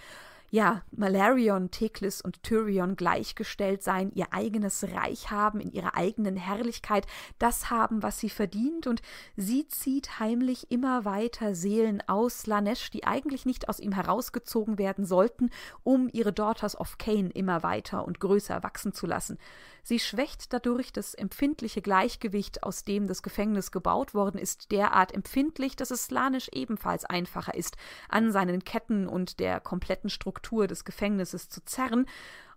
ja, 0.49 0.81
Malarion, 0.91 1.71
Teklis 1.71 2.21
und 2.21 2.41
Tyrion 2.41 2.95
gleichgestellt 2.95 3.83
sein, 3.83 4.12
ihr 4.15 4.27
eigenes 4.31 4.86
Reich 4.93 5.29
haben, 5.29 5.60
in 5.60 5.71
ihrer 5.71 5.95
eigenen 5.95 6.38
Herrlichkeit, 6.38 7.05
das 7.38 7.69
haben, 7.69 8.01
was 8.01 8.19
sie 8.19 8.29
verdient, 8.29 8.88
und 8.88 9.01
sie 9.36 9.67
zieht 9.67 10.19
heimlich 10.19 10.71
immer 10.71 11.03
weiter 11.03 11.53
Seelen 11.53 12.01
aus 12.07 12.47
Lanesh, 12.47 12.89
die 12.91 13.03
eigentlich 13.03 13.45
nicht 13.45 13.67
aus 13.67 13.79
ihm 13.79 13.91
herausgezogen 13.91 14.77
werden 14.77 15.05
sollten, 15.05 15.49
um 15.83 16.07
ihre 16.13 16.31
Daughters 16.31 16.79
of 16.79 16.97
Cain 16.97 17.29
immer 17.29 17.62
weiter 17.63 18.05
und 18.05 18.21
größer 18.21 18.63
wachsen 18.63 18.93
zu 18.93 19.05
lassen. 19.05 19.38
Sie 19.83 19.99
schwächt 19.99 20.51
dadurch 20.51 20.91
das 20.91 21.13
empfindliche 21.13 21.81
Gleichgewicht, 21.81 22.63
aus 22.63 22.83
dem 22.83 23.07
das 23.07 23.21
Gefängnis 23.21 23.71
gebaut 23.71 24.13
worden 24.13 24.38
ist, 24.38 24.71
derart 24.71 25.13
empfindlich, 25.13 25.77
dass 25.77 25.91
es 25.91 26.05
Slanisch 26.05 26.49
ebenfalls 26.51 27.05
einfacher 27.05 27.53
ist, 27.53 27.77
an 28.10 28.31
seinen 28.33 28.65
Ketten 28.65 29.07
und 29.07 29.39
der 29.39 29.62
kompletten 29.62 30.10
Struktur 30.10 30.37
des 30.67 30.86
Gefängnisses 30.86 31.50
zu 31.50 31.63
zerren. 31.63 32.06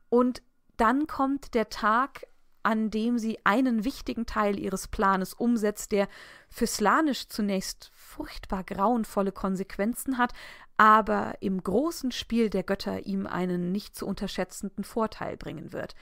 Und 0.08 0.42
dann 0.76 1.06
kommt 1.06 1.54
der 1.54 1.68
Tag, 1.68 2.26
an 2.62 2.90
dem 2.90 3.18
sie 3.18 3.38
einen 3.44 3.84
wichtigen 3.84 4.26
Teil 4.26 4.58
ihres 4.58 4.88
Planes 4.88 5.34
umsetzt, 5.34 5.92
der 5.92 6.08
für 6.48 6.66
Slanisch 6.66 7.28
zunächst 7.28 7.90
furchtbar 7.94 8.64
grauenvolle 8.64 9.32
Konsequenzen 9.32 10.18
hat, 10.18 10.32
aber 10.76 11.34
im 11.40 11.62
großen 11.62 12.12
Spiel 12.12 12.50
der 12.50 12.62
Götter 12.62 13.06
ihm 13.06 13.26
einen 13.26 13.72
nicht 13.72 13.96
zu 13.96 14.06
unterschätzenden 14.06 14.84
Vorteil 14.84 15.36
bringen 15.36 15.72
wird. 15.72 15.94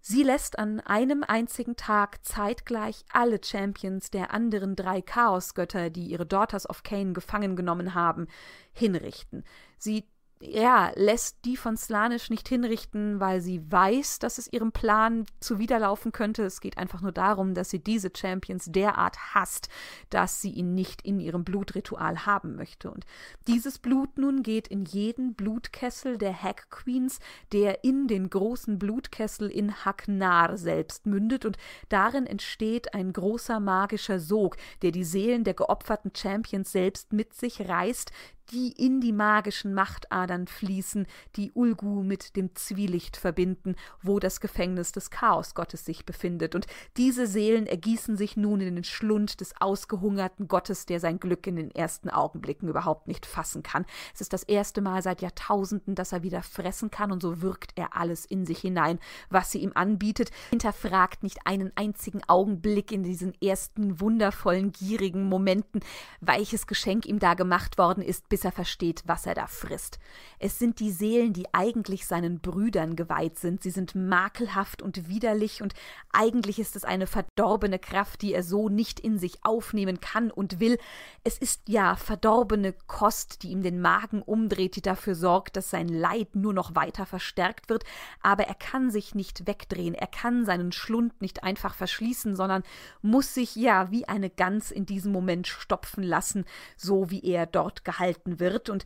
Sie 0.00 0.22
lässt 0.22 0.58
an 0.58 0.80
einem 0.80 1.22
einzigen 1.22 1.76
Tag 1.76 2.24
zeitgleich 2.24 3.04
alle 3.12 3.40
Champions 3.44 4.10
der 4.10 4.32
anderen 4.32 4.76
drei 4.76 5.02
Chaosgötter, 5.02 5.90
die 5.90 6.06
ihre 6.06 6.24
Daughters 6.24 6.68
of 6.70 6.82
Cain 6.82 7.14
gefangen 7.14 7.56
genommen 7.56 7.94
haben, 7.94 8.28
hinrichten. 8.72 9.44
Sie 9.76 10.08
ja, 10.40 10.92
lässt 10.94 11.44
die 11.44 11.56
von 11.56 11.76
Slanisch 11.76 12.30
nicht 12.30 12.48
hinrichten, 12.48 13.18
weil 13.18 13.40
sie 13.40 13.60
weiß, 13.70 14.20
dass 14.20 14.38
es 14.38 14.52
ihrem 14.52 14.70
Plan 14.70 15.26
zuwiderlaufen 15.40 16.12
könnte. 16.12 16.44
Es 16.44 16.60
geht 16.60 16.78
einfach 16.78 17.00
nur 17.00 17.10
darum, 17.10 17.54
dass 17.54 17.70
sie 17.70 17.80
diese 17.80 18.10
Champions 18.16 18.66
derart 18.68 19.34
hasst, 19.34 19.68
dass 20.10 20.40
sie 20.40 20.50
ihn 20.50 20.74
nicht 20.74 21.02
in 21.02 21.18
ihrem 21.18 21.42
Blutritual 21.42 22.24
haben 22.24 22.54
möchte. 22.54 22.90
Und 22.90 23.04
dieses 23.48 23.78
Blut 23.78 24.16
nun 24.16 24.44
geht 24.44 24.68
in 24.68 24.84
jeden 24.84 25.34
Blutkessel 25.34 26.18
der 26.18 26.40
Hack 26.40 26.70
Queens, 26.70 27.18
der 27.52 27.82
in 27.82 28.06
den 28.06 28.30
großen 28.30 28.78
Blutkessel 28.78 29.50
in 29.50 29.84
Haknar 29.84 30.56
selbst 30.56 31.06
mündet, 31.06 31.44
und 31.46 31.56
darin 31.88 32.26
entsteht 32.26 32.94
ein 32.94 33.12
großer 33.12 33.58
magischer 33.58 34.20
Sog, 34.20 34.56
der 34.82 34.92
die 34.92 35.04
Seelen 35.04 35.42
der 35.42 35.54
geopferten 35.54 36.12
Champions 36.14 36.70
selbst 36.70 37.12
mit 37.12 37.34
sich 37.34 37.68
reißt, 37.68 38.12
die 38.50 38.72
in 38.72 39.00
die 39.00 39.12
magischen 39.12 39.74
Machtadern 39.74 40.46
fließen, 40.46 41.06
die 41.36 41.52
Ulgu 41.52 42.02
mit 42.02 42.36
dem 42.36 42.54
Zwielicht 42.54 43.16
verbinden, 43.16 43.76
wo 44.02 44.18
das 44.18 44.40
Gefängnis 44.40 44.92
des 44.92 45.10
Chaosgottes 45.10 45.84
sich 45.84 46.06
befindet. 46.06 46.54
Und 46.54 46.66
diese 46.96 47.26
Seelen 47.26 47.66
ergießen 47.66 48.16
sich 48.16 48.36
nun 48.36 48.60
in 48.60 48.74
den 48.76 48.84
Schlund 48.84 49.40
des 49.40 49.54
ausgehungerten 49.60 50.48
Gottes, 50.48 50.86
der 50.86 51.00
sein 51.00 51.20
Glück 51.20 51.46
in 51.46 51.56
den 51.56 51.70
ersten 51.70 52.10
Augenblicken 52.10 52.68
überhaupt 52.68 53.08
nicht 53.08 53.26
fassen 53.26 53.62
kann. 53.62 53.84
Es 54.14 54.20
ist 54.20 54.32
das 54.32 54.42
erste 54.44 54.80
Mal 54.80 55.02
seit 55.02 55.20
Jahrtausenden, 55.20 55.94
dass 55.94 56.12
er 56.12 56.22
wieder 56.22 56.42
fressen 56.42 56.90
kann, 56.90 57.12
und 57.12 57.22
so 57.22 57.42
wirkt 57.42 57.72
er 57.76 57.96
alles 57.96 58.24
in 58.24 58.46
sich 58.46 58.60
hinein, 58.60 58.98
was 59.30 59.50
sie 59.50 59.58
ihm 59.58 59.72
anbietet, 59.74 60.30
hinterfragt 60.50 61.22
nicht 61.22 61.38
einen 61.44 61.72
einzigen 61.76 62.22
Augenblick 62.26 62.92
in 62.92 63.02
diesen 63.02 63.34
ersten 63.42 64.00
wundervollen, 64.00 64.72
gierigen 64.72 65.28
Momenten, 65.28 65.80
welches 66.20 66.66
Geschenk 66.66 67.06
ihm 67.06 67.18
da 67.18 67.34
gemacht 67.34 67.78
worden 67.78 68.02
ist, 68.02 68.28
bis 68.28 68.37
er 68.44 68.52
versteht, 68.52 69.02
was 69.06 69.26
er 69.26 69.34
da 69.34 69.46
frisst. 69.46 69.98
Es 70.38 70.58
sind 70.58 70.80
die 70.80 70.90
Seelen, 70.90 71.32
die 71.32 71.52
eigentlich 71.52 72.06
seinen 72.06 72.40
Brüdern 72.40 72.96
geweiht 72.96 73.38
sind. 73.38 73.62
Sie 73.62 73.70
sind 73.70 73.94
makelhaft 73.94 74.82
und 74.82 75.08
widerlich 75.08 75.62
und 75.62 75.74
eigentlich 76.12 76.58
ist 76.58 76.76
es 76.76 76.84
eine 76.84 77.06
verdorbene 77.06 77.78
Kraft, 77.78 78.22
die 78.22 78.34
er 78.34 78.42
so 78.42 78.68
nicht 78.68 79.00
in 79.00 79.18
sich 79.18 79.44
aufnehmen 79.44 80.00
kann 80.00 80.30
und 80.30 80.60
will. 80.60 80.78
Es 81.24 81.38
ist 81.38 81.62
ja 81.68 81.96
verdorbene 81.96 82.74
Kost, 82.86 83.42
die 83.42 83.50
ihm 83.50 83.62
den 83.62 83.80
Magen 83.80 84.22
umdreht, 84.22 84.76
die 84.76 84.82
dafür 84.82 85.14
sorgt, 85.14 85.56
dass 85.56 85.70
sein 85.70 85.88
Leid 85.88 86.34
nur 86.34 86.52
noch 86.52 86.74
weiter 86.74 87.06
verstärkt 87.06 87.68
wird, 87.68 87.84
aber 88.22 88.44
er 88.44 88.54
kann 88.54 88.90
sich 88.90 89.14
nicht 89.14 89.46
wegdrehen, 89.46 89.94
er 89.94 90.06
kann 90.06 90.44
seinen 90.44 90.72
Schlund 90.72 91.20
nicht 91.20 91.42
einfach 91.42 91.74
verschließen, 91.74 92.36
sondern 92.36 92.62
muss 93.02 93.34
sich 93.34 93.56
ja 93.56 93.90
wie 93.90 94.06
eine 94.06 94.30
Gans 94.30 94.70
in 94.70 94.86
diesem 94.86 95.12
Moment 95.12 95.46
stopfen 95.46 96.02
lassen, 96.02 96.44
so 96.76 97.10
wie 97.10 97.24
er 97.24 97.46
dort 97.46 97.84
gehalten 97.84 98.27
gehalten 98.28 98.40
wird 98.40 98.68
und 98.68 98.84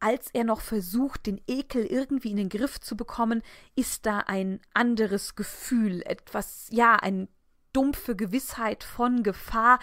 als 0.00 0.28
er 0.34 0.44
noch 0.44 0.60
versucht, 0.60 1.24
den 1.24 1.40
Ekel 1.46 1.86
irgendwie 1.86 2.32
in 2.32 2.36
den 2.36 2.50
Griff 2.50 2.78
zu 2.78 2.94
bekommen, 2.94 3.42
ist 3.74 4.04
da 4.04 4.18
ein 4.18 4.60
anderes 4.74 5.34
Gefühl, 5.34 6.02
etwas, 6.02 6.66
ja, 6.70 6.96
eine 6.96 7.28
dumpfe 7.72 8.14
Gewissheit 8.14 8.84
von 8.84 9.22
Gefahr, 9.22 9.78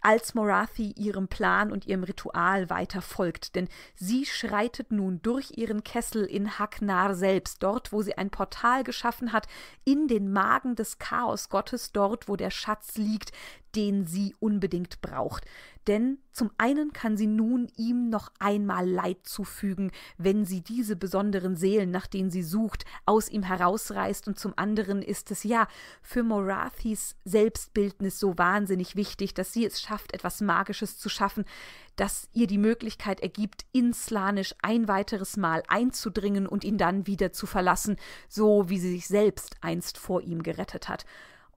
als 0.00 0.34
Morathi 0.34 0.92
ihrem 0.96 1.28
Plan 1.28 1.72
und 1.72 1.86
ihrem 1.86 2.04
Ritual 2.04 2.70
weiter 2.70 3.02
folgt, 3.02 3.54
denn 3.54 3.68
sie 3.94 4.26
schreitet 4.26 4.92
nun 4.92 5.20
durch 5.22 5.52
ihren 5.56 5.82
Kessel 5.82 6.24
in 6.24 6.58
Haknar 6.58 7.14
selbst, 7.14 7.62
dort, 7.62 7.92
wo 7.92 8.02
sie 8.02 8.16
ein 8.16 8.30
Portal 8.30 8.84
geschaffen 8.84 9.32
hat, 9.32 9.48
in 9.84 10.08
den 10.08 10.32
Magen 10.32 10.76
des 10.76 10.98
Chaosgottes, 10.98 11.92
dort, 11.92 12.28
wo 12.28 12.36
der 12.36 12.50
Schatz 12.50 12.96
liegt, 12.96 13.32
den 13.74 14.06
sie 14.06 14.34
unbedingt 14.40 15.00
braucht. 15.00 15.44
Denn 15.88 16.18
zum 16.32 16.50
einen 16.58 16.92
kann 16.92 17.16
sie 17.16 17.26
nun 17.26 17.66
ihm 17.76 18.10
noch 18.10 18.30
einmal 18.38 18.86
Leid 18.86 19.20
zufügen, 19.22 19.90
wenn 20.18 20.44
sie 20.44 20.60
diese 20.60 20.96
besonderen 20.96 21.56
Seelen, 21.56 21.90
nach 21.90 22.06
denen 22.06 22.30
sie 22.30 22.42
sucht, 22.42 22.84
aus 23.06 23.30
ihm 23.30 23.42
herausreißt, 23.42 24.28
und 24.28 24.38
zum 24.38 24.52
anderen 24.56 25.00
ist 25.00 25.30
es 25.30 25.44
ja 25.44 25.66
für 26.02 26.22
Morathis 26.22 27.16
Selbstbildnis 27.24 28.20
so 28.20 28.36
wahnsinnig 28.36 28.96
wichtig, 28.96 29.32
dass 29.32 29.54
sie 29.54 29.64
es 29.64 29.80
schafft, 29.80 30.12
etwas 30.12 30.42
Magisches 30.42 30.98
zu 30.98 31.08
schaffen, 31.08 31.46
das 31.96 32.28
ihr 32.34 32.46
die 32.46 32.58
Möglichkeit 32.58 33.20
ergibt, 33.20 33.64
in 33.72 33.94
Slanisch 33.94 34.54
ein 34.60 34.88
weiteres 34.88 35.38
Mal 35.38 35.62
einzudringen 35.68 36.46
und 36.46 36.64
ihn 36.64 36.76
dann 36.76 37.06
wieder 37.06 37.32
zu 37.32 37.46
verlassen, 37.46 37.96
so 38.28 38.68
wie 38.68 38.78
sie 38.78 38.90
sich 38.90 39.08
selbst 39.08 39.56
einst 39.62 39.96
vor 39.96 40.20
ihm 40.20 40.42
gerettet 40.42 40.90
hat. 40.90 41.06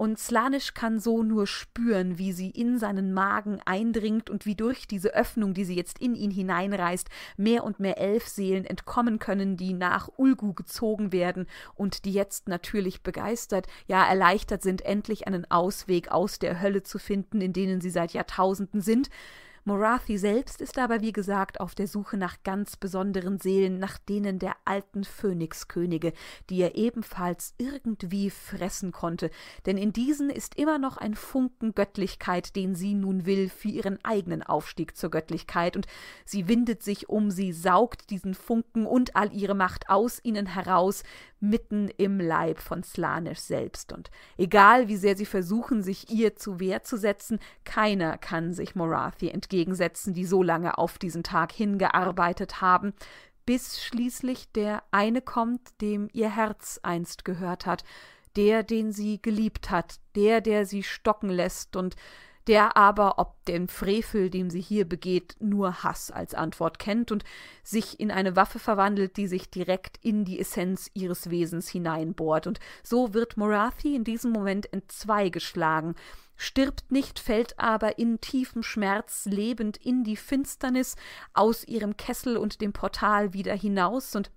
Und 0.02 0.18
Slanisch 0.18 0.74
kann 0.74 1.00
so 1.00 1.22
nur 1.22 1.46
spüren, 1.46 2.18
wie 2.18 2.32
sie 2.32 2.50
in 2.50 2.80
seinen 2.80 3.14
Magen 3.14 3.62
eindringt 3.66 4.32
und 4.32 4.48
wie 4.48 4.56
durch 4.56 4.88
diese 4.88 5.14
Öffnung, 5.14 5.54
die 5.54 5.64
sie 5.64 5.76
jetzt 5.76 6.00
in 6.00 6.16
ihn 6.16 6.32
hineinreißt, 6.32 7.08
mehr 7.38 7.64
und 7.64 7.80
mehr 7.80 8.00
Elfseelen 8.00 8.66
entkommen 8.66 9.20
können, 9.20 9.58
die 9.58 9.74
nach 9.74 10.10
Ulgu 10.18 10.56
gezogen 10.56 11.12
werden 11.12 11.46
und 11.76 12.06
die 12.06 12.14
jetzt 12.14 12.48
natürlich 12.48 13.04
begeistert, 13.04 13.68
ja 13.86 14.04
erleichtert 14.04 14.64
sind, 14.64 14.82
endlich 14.82 15.28
einen 15.28 15.46
Ausweg 15.52 16.10
aus 16.10 16.40
der 16.40 16.60
Hölle 16.60 16.82
zu 16.82 16.98
finden, 16.98 17.40
in 17.40 17.54
denen 17.54 17.80
sie 17.80 17.92
seit 17.92 18.14
Jahrtausenden 18.14 18.82
sind. 18.82 19.12
Morathi 19.64 20.18
selbst 20.18 20.60
ist 20.60 20.80
aber, 20.80 21.02
wie 21.02 21.12
gesagt, 21.12 21.60
auf 21.60 21.76
der 21.76 21.88
Suche 21.88 22.18
nach 22.18 22.38
ganz 22.44 22.78
besonderen 22.78 23.40
Seelen, 23.40 23.78
nach 23.78 24.00
denen 24.00 24.40
der 24.40 24.56
alten 24.66 25.04
Phönixkönige, 25.04 26.14
die 26.50 26.62
er 26.62 26.76
ebenfalls 26.76 27.54
irgendwie 27.60 28.32
fressen 28.32 28.92
konnte, 28.92 29.30
denn 29.68 29.78
in 29.78 29.94
diesen 29.94 30.32
ist 30.32 30.56
immer 30.56 30.80
noch 30.80 30.98
ein 30.98 31.14
Funken 31.14 31.76
Göttlichkeit, 31.76 32.56
den 32.56 32.74
sie 32.74 32.96
nun 32.96 33.28
will 33.28 33.50
für 33.50 33.68
ihren 33.68 34.04
eigenen 34.04 34.42
Aufstieg 34.42 34.98
zur 34.98 35.12
Göttlichkeit, 35.12 35.76
und 35.76 35.86
sie 36.26 36.48
windet 36.48 36.82
sich 36.82 37.08
um, 37.10 37.30
sie 37.30 37.54
saugt 37.54 38.10
diesen 38.10 38.34
Funken 38.34 38.88
und 38.88 39.16
all 39.16 39.32
ihre 39.32 39.56
Macht 39.56 39.90
aus 39.90 40.20
ihnen 40.24 40.48
heraus, 40.48 41.04
mitten 41.42 41.90
im 41.98 42.20
Leib 42.20 42.60
von 42.60 42.84
Slanisch 42.84 43.40
selbst. 43.40 43.92
Und 43.92 44.12
egal 44.38 44.88
wie 44.88 44.96
sehr 44.96 45.18
sie 45.18 45.26
versuchen, 45.26 45.82
sich 45.82 46.10
ihr 46.12 46.36
zu 46.36 46.60
Wehr 46.60 46.84
zu 46.84 46.98
setzen, 46.98 47.40
keiner 47.64 48.18
kann 48.18 48.54
sich 48.54 48.76
Morathi 48.76 49.30
entgegensetzen, 49.52 50.14
die 50.14 50.26
so 50.26 50.42
lange 50.44 50.78
auf 50.78 50.98
diesen 50.98 51.24
Tag 51.24 51.52
hingearbeitet 51.52 52.62
haben, 52.62 52.94
bis 53.46 53.84
schließlich 53.84 54.52
der 54.54 54.84
eine 54.92 55.22
kommt, 55.22 55.82
dem 55.82 56.08
ihr 56.14 56.34
Herz 56.34 56.80
einst 56.84 57.26
gehört 57.26 57.66
hat, 57.66 57.84
der, 58.38 58.64
den 58.64 58.94
sie 58.94 59.22
geliebt 59.22 59.70
hat, 59.70 60.00
der, 60.16 60.40
der 60.40 60.66
sie 60.66 60.84
stocken 60.84 61.30
lässt 61.30 61.76
und 61.76 61.96
der 62.48 62.76
aber 62.76 63.20
ob 63.20 63.44
den 63.46 63.68
Frevel, 63.68 64.30
dem 64.30 64.50
sie 64.50 64.62
hier 64.62 64.88
begeht, 64.88 65.36
nur 65.40 65.84
Hass 65.84 66.10
als 66.10 66.34
Antwort 66.34 66.80
kennt 66.80 67.12
und 67.12 67.24
sich 67.64 68.00
in 68.00 68.10
eine 68.10 68.36
Waffe 68.36 68.58
verwandelt, 68.58 69.18
die 69.18 69.28
sich 69.28 69.52
direkt 69.52 69.98
in 70.02 70.26
die 70.26 70.40
Essenz 70.40 70.90
ihres 70.94 71.30
Wesens 71.30 71.70
hineinbohrt. 71.70 72.48
Und 72.48 72.60
so 72.84 73.14
wird 73.14 73.38
Morathi 73.38 73.96
in 73.96 74.04
diesem 74.04 74.32
Moment 74.32 74.72
entzwei 74.74 75.30
geschlagen, 75.30 75.94
stirbt 76.42 76.92
nicht, 76.92 77.20
fällt 77.20 77.60
aber 77.60 78.00
in 78.00 78.20
tiefem 78.20 78.64
Schmerz 78.64 79.26
lebend 79.26 79.78
in 79.78 80.04
die 80.04 80.18
Finsternis 80.18 80.96
aus 81.34 81.64
ihrem 81.64 81.98
Kessel 81.98 82.36
und 82.36 82.62
dem 82.62 82.74
Portal 82.74 83.34
wieder 83.34 83.54
hinaus. 83.54 84.16
Und 84.16 84.32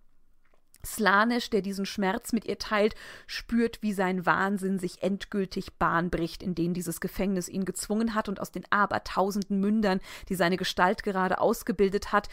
Slanisch, 0.85 1.49
der 1.49 1.63
diesen 1.63 1.87
Schmerz 1.87 2.35
mit 2.35 2.45
ihr 2.45 2.59
teilt, 2.59 2.95
spürt, 3.27 3.81
wie 3.81 3.95
sein 3.95 4.27
Wahnsinn 4.27 4.79
sich 4.79 5.03
endgültig 5.03 5.79
Bahn 5.79 6.11
bricht, 6.11 6.43
in 6.43 6.55
den 6.55 6.75
dieses 6.75 7.01
Gefängnis 7.01 7.49
ihn 7.49 7.65
gezwungen 7.65 8.15
hat 8.15 8.29
und 8.29 8.39
aus 8.39 8.53
den 8.53 8.65
abertausenden 8.69 9.59
Mündern, 9.59 10.01
die 10.29 10.35
seine 10.35 10.59
Gestalt 10.59 11.03
gerade 11.03 11.41
ausgebildet 11.41 12.13
hat, 12.13 12.29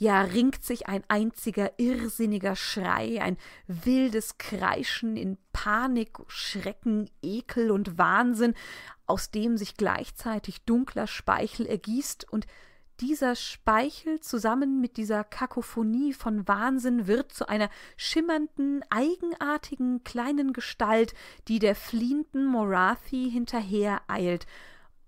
ja 0.00 0.22
ringt 0.22 0.64
sich 0.64 0.88
ein 0.88 1.04
einziger 1.08 1.72
irrsinniger 1.76 2.56
Schrei, 2.56 3.20
ein 3.20 3.36
wildes 3.66 4.38
Kreischen 4.38 5.16
in 5.16 5.36
Panik, 5.52 6.18
Schrecken, 6.26 7.10
Ekel 7.20 7.70
und 7.70 7.98
Wahnsinn, 7.98 8.54
aus 9.10 9.30
dem 9.30 9.56
sich 9.56 9.76
gleichzeitig 9.76 10.62
dunkler 10.62 11.06
Speichel 11.06 11.66
ergießt 11.66 12.32
und 12.32 12.46
dieser 13.00 13.34
Speichel 13.34 14.20
zusammen 14.20 14.80
mit 14.80 14.96
dieser 14.96 15.24
Kakophonie 15.24 16.12
von 16.12 16.46
Wahnsinn 16.46 17.06
wird 17.06 17.32
zu 17.32 17.48
einer 17.48 17.70
schimmernden, 17.96 18.82
eigenartigen 18.90 20.04
kleinen 20.04 20.52
Gestalt, 20.52 21.14
die 21.48 21.58
der 21.58 21.74
fliehenden 21.74 22.46
Morathi 22.46 23.30
hinterher 23.30 24.02
eilt. 24.06 24.46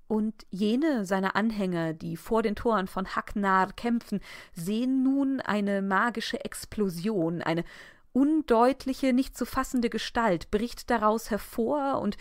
Und 0.09 0.47
jene 0.51 1.05
seiner 1.05 1.37
Anhänger, 1.37 1.93
die 1.93 2.17
vor 2.17 2.43
den 2.43 2.57
Toren 2.57 2.87
von 2.87 3.15
Haknar 3.15 3.73
kämpfen, 3.73 4.21
sehen 4.55 5.03
nun 5.03 5.41
eine 5.41 5.81
magische 5.81 6.45
Explosion, 6.45 7.41
eine 7.41 7.65
undeutliche, 8.13 9.13
nicht 9.13 9.37
zu 9.37 9.47
fassende 9.47 9.91
Gestalt 9.91 10.51
bricht 10.51 10.91
daraus 10.91 11.31
hervor 11.31 12.01
und 12.01 12.17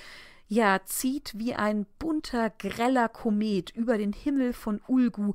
ja, 0.52 0.82
zieht 0.84 1.40
wie 1.40 1.56
ein 1.56 1.86
bunter, 1.98 2.50
greller 2.50 3.08
Komet 3.08 3.70
über 3.70 3.98
den 3.98 4.12
Himmel 4.12 4.52
von 4.52 4.82
Ulgu, 4.86 5.34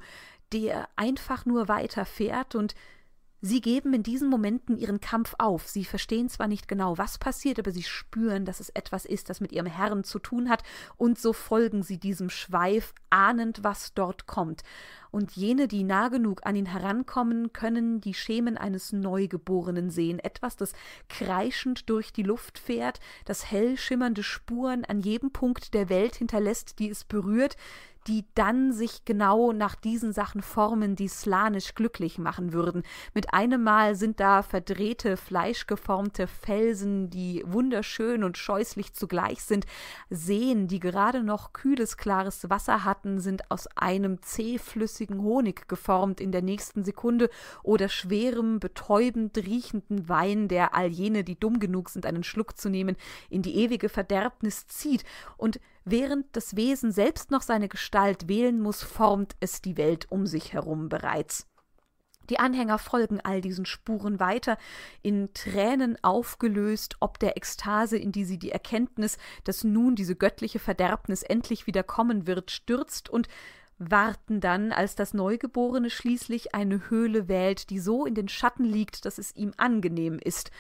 der 0.53 0.91
einfach 0.95 1.47
nur 1.47 1.69
weiterfährt 1.69 2.55
und 2.55 2.75
Sie 3.43 3.61
geben 3.61 3.93
in 3.93 4.03
diesen 4.03 4.31
Momenten 4.31 4.79
ihren 4.79 5.01
Kampf 5.01 5.35
auf. 5.39 5.69
Sie 5.69 5.85
verstehen 5.85 6.29
zwar 6.29 6.49
nicht 6.49 6.69
genau, 6.69 6.97
was 6.97 7.19
passiert, 7.19 7.59
aber 7.59 7.71
sie 7.71 7.83
spüren, 7.83 8.45
dass 8.45 8.61
es 8.61 8.71
etwas 8.71 9.05
ist, 9.05 9.29
das 9.29 9.41
mit 9.41 9.53
ihrem 9.53 9.67
Herrn 9.67 10.05
zu 10.05 10.19
tun 10.19 10.49
hat, 10.49 10.63
und 10.97 11.19
so 11.19 11.33
folgen 11.33 11.83
sie 11.83 11.99
diesem 11.99 12.31
Schweif, 12.31 12.95
ahnend, 13.11 13.63
was 13.63 13.93
dort 13.95 14.27
kommt. 14.27 14.63
Und 15.11 15.33
jene, 15.33 15.69
die 15.69 15.85
nah 15.85 16.09
genug 16.09 16.45
an 16.45 16.57
ihn 16.57 16.67
herankommen, 16.67 17.53
können 17.53 18.01
die 18.01 18.15
Schemen 18.15 18.57
eines 18.57 18.93
Neugeborenen 18.93 19.91
sehen, 19.91 20.19
etwas, 20.19 20.57
das 20.57 20.73
kreischend 21.09 21.89
durch 21.89 22.13
die 22.13 22.23
Luft 22.23 22.59
fährt, 22.59 23.01
das 23.25 23.51
hell 23.51 23.77
schimmernde 23.77 24.23
Spuren 24.23 24.85
an 24.85 25.01
jedem 25.01 25.31
Punkt 25.31 25.75
der 25.75 25.89
Welt 25.89 26.17
hinterlässt, 26.17 26.79
die 26.79 26.91
es 26.91 27.05
berührt, 27.05 27.57
die 28.07 28.25
dann 28.35 28.73
sich 28.73 29.05
genau 29.05 29.53
nach 29.53 29.75
diesen 29.75 30.13
Sachen 30.13 30.43
formen, 30.43 30.95
die 30.95 31.09
slanisch 31.09 31.75
glücklich 31.75 32.19
machen 32.19 32.53
würden. 32.53 32.83
Mit 33.15 33.35
einem 33.35 33.63
Mal 33.63 33.97
sind 33.97 34.21
da 34.21 34.43
verdrehte, 34.43 35.17
fleischgeformte 35.17 36.27
Felsen, 36.27 37.11
die 37.11 37.43
wunderschön 37.47 38.23
und 38.23 38.39
scheußlich 38.39 38.93
zugleich 38.93 39.43
sind. 39.43 39.67
Seen, 40.09 40.69
die 40.69 40.81
gerade 40.81 41.23
noch 41.23 41.53
kühles, 41.53 41.97
klares 41.97 42.49
Wasser 42.49 42.85
hatten, 42.85 43.19
sind 43.19 43.51
aus 43.51 43.67
einem 43.77 44.23
zähflüssigen 44.23 45.21
Honig 45.23 45.69
geformt 45.69 46.21
in 46.21 46.31
der 46.31 46.43
nächsten 46.43 46.85
Sekunde 46.85 47.29
oder 47.63 47.89
schwerem, 47.89 48.61
betäubend 48.61 49.37
riechenden 49.37 50.09
Wein, 50.09 50.49
der 50.49 50.75
all 50.75 50.89
jene, 50.89 51.25
die 51.25 51.39
dumm 51.39 51.59
genug 51.59 51.91
sind, 51.91 52.07
einen 52.07 52.23
Schluck 52.23 52.57
zu 52.57 52.69
nehmen, 52.69 52.97
in 53.31 53.43
die 53.43 53.57
ewige 53.57 53.89
Verderbnis 53.89 54.67
zieht. 54.69 55.05
Und 55.37 55.61
Während 55.89 56.35
das 56.35 56.57
Wesen 56.57 56.91
selbst 56.91 57.31
noch 57.31 57.43
seine 57.43 57.69
Gestalt 57.69 58.27
wählen 58.29 58.61
muss, 58.61 58.83
formt 58.83 59.37
es 59.39 59.63
die 59.63 59.77
Welt 59.77 60.11
um 60.11 60.27
sich 60.27 60.53
herum 60.53 60.89
bereits. 60.89 61.47
Die 62.29 62.41
Anhänger 62.41 62.81
folgen 62.81 63.21
all 63.21 63.41
diesen 63.41 63.67
Spuren 63.67 64.19
weiter, 64.19 64.59
in 65.03 65.33
Tränen 65.33 65.97
aufgelöst, 66.03 66.97
ob 66.99 67.21
der 67.21 67.37
Ekstase, 67.37 67.97
in 67.97 68.11
die 68.11 68.25
sie 68.25 68.37
die 68.37 68.51
Erkenntnis, 68.51 69.17
dass 69.45 69.63
nun 69.63 69.95
diese 69.95 70.17
göttliche 70.17 70.59
Verderbnis 70.59 71.23
endlich 71.23 71.69
wieder 71.69 71.85
kommen 71.85 72.27
wird, 72.27 72.51
stürzt 72.51 73.09
und 73.09 73.29
warten 73.79 74.41
dann, 74.41 74.73
als 74.73 74.97
das 74.97 75.15
Neugeborene 75.15 75.91
schließlich 75.91 76.53
eine 76.53 76.91
Höhle 76.91 77.29
wählt, 77.29 77.71
die 77.71 77.79
so 77.79 78.07
in 78.07 78.17
den 78.17 78.27
Schatten 78.29 78.65
liegt, 78.65 79.05
dass 79.05 79.19
es 79.19 79.37
ihm 79.37 79.53
angenehm 79.57 80.19
ist. 80.19 80.51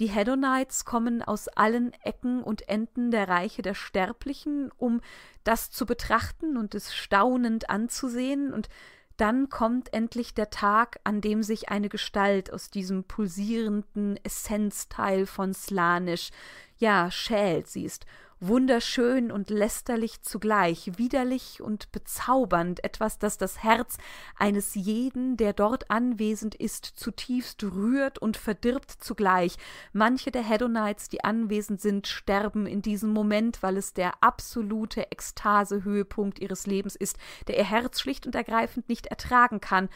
Die 0.00 0.08
Hedonites 0.08 0.86
kommen 0.86 1.22
aus 1.22 1.48
allen 1.48 1.92
Ecken 2.02 2.42
und 2.42 2.68
Enden 2.70 3.10
der 3.10 3.28
Reiche 3.28 3.60
der 3.60 3.74
Sterblichen, 3.74 4.72
um 4.78 5.02
das 5.44 5.70
zu 5.70 5.84
betrachten 5.84 6.56
und 6.56 6.74
es 6.74 6.94
staunend 6.94 7.68
anzusehen, 7.68 8.52
und 8.52 8.70
dann 9.18 9.50
kommt 9.50 9.92
endlich 9.92 10.32
der 10.32 10.48
Tag, 10.48 10.98
an 11.04 11.20
dem 11.20 11.42
sich 11.42 11.68
eine 11.68 11.90
Gestalt 11.90 12.50
aus 12.50 12.70
diesem 12.70 13.04
pulsierenden 13.04 14.18
Essenzteil 14.24 15.26
von 15.26 15.52
Slanisch, 15.52 16.30
ja, 16.78 17.10
schält. 17.10 17.68
Sie 17.68 17.84
ist 17.84 18.06
wunderschön 18.40 19.30
und 19.30 19.50
lästerlich 19.50 20.22
zugleich, 20.22 20.98
widerlich 20.98 21.62
und 21.62 21.92
bezaubernd, 21.92 22.82
etwas, 22.82 23.18
das 23.18 23.36
das 23.36 23.62
Herz 23.62 23.98
eines 24.36 24.74
jeden, 24.74 25.36
der 25.36 25.52
dort 25.52 25.90
anwesend 25.90 26.54
ist, 26.54 26.86
zutiefst 26.86 27.62
rührt 27.62 28.18
und 28.18 28.38
verdirbt 28.38 28.90
zugleich. 28.90 29.56
Manche 29.92 30.30
der 30.30 30.42
Hedonites, 30.42 31.08
die 31.08 31.22
anwesend 31.22 31.80
sind, 31.80 32.06
sterben 32.06 32.66
in 32.66 32.80
diesem 32.80 33.12
Moment, 33.12 33.62
weil 33.62 33.76
es 33.76 33.92
der 33.92 34.22
absolute 34.22 35.10
Ekstase-Höhepunkt 35.10 36.38
ihres 36.38 36.66
Lebens 36.66 36.96
ist, 36.96 37.18
der 37.46 37.58
ihr 37.58 37.64
Herz 37.64 38.00
schlicht 38.00 38.26
und 38.26 38.34
ergreifend 38.34 38.88
nicht 38.88 39.06
ertragen 39.06 39.60
kann 39.60 39.90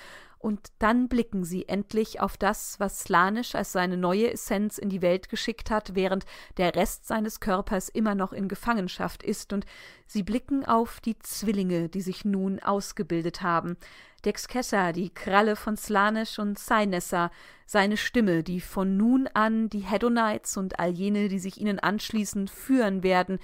und 0.45 0.69
dann 0.79 1.09
blicken 1.09 1.43
sie 1.43 1.69
endlich 1.69 2.21
auf 2.21 2.37
das, 2.37 2.79
was 2.79 3.01
Slanisch 3.01 3.55
als 3.55 3.73
seine 3.73 3.97
neue 3.97 4.31
Essenz 4.31 4.77
in 4.77 4.91
die 4.91 5.01
Welt 5.01 5.31
geschickt 5.31 5.71
hat, 5.71 5.95
während 5.95 6.27
der 6.59 6.75
Rest 6.75 7.07
seines 7.07 7.41
Körpers 7.41 7.89
immer 7.89 8.15
noch 8.15 8.35
in 8.35 8.47
Gefangenschaft 8.47 9.23
ist, 9.23 9.55
und 9.55 9.65
sie 10.07 10.23
blicken 10.23 10.67
auf 10.67 11.01
die 11.01 11.19
Zwillinge, 11.19 11.89
die 11.89 12.03
sich 12.03 12.27
nun 12.27 12.61
ausgebildet 12.61 13.41
haben. 13.41 13.79
Dexkessa, 14.27 14.93
die 14.93 15.09
Kralle 15.09 15.57
von 15.57 15.79
Slanisch 15.79 16.39
und 16.39 16.59
Sainessa, 16.59 17.31
seine 17.65 17.97
Stimme, 17.97 18.43
die 18.43 18.61
von 18.61 18.99
nun 18.99 19.29
an 19.33 19.71
die 19.71 19.81
Hedonites 19.81 20.59
und 20.59 20.79
all 20.79 20.91
jene, 20.91 21.29
die 21.29 21.39
sich 21.39 21.59
ihnen 21.59 21.79
anschließen, 21.79 22.49
führen 22.49 23.03
werden, 23.03 23.39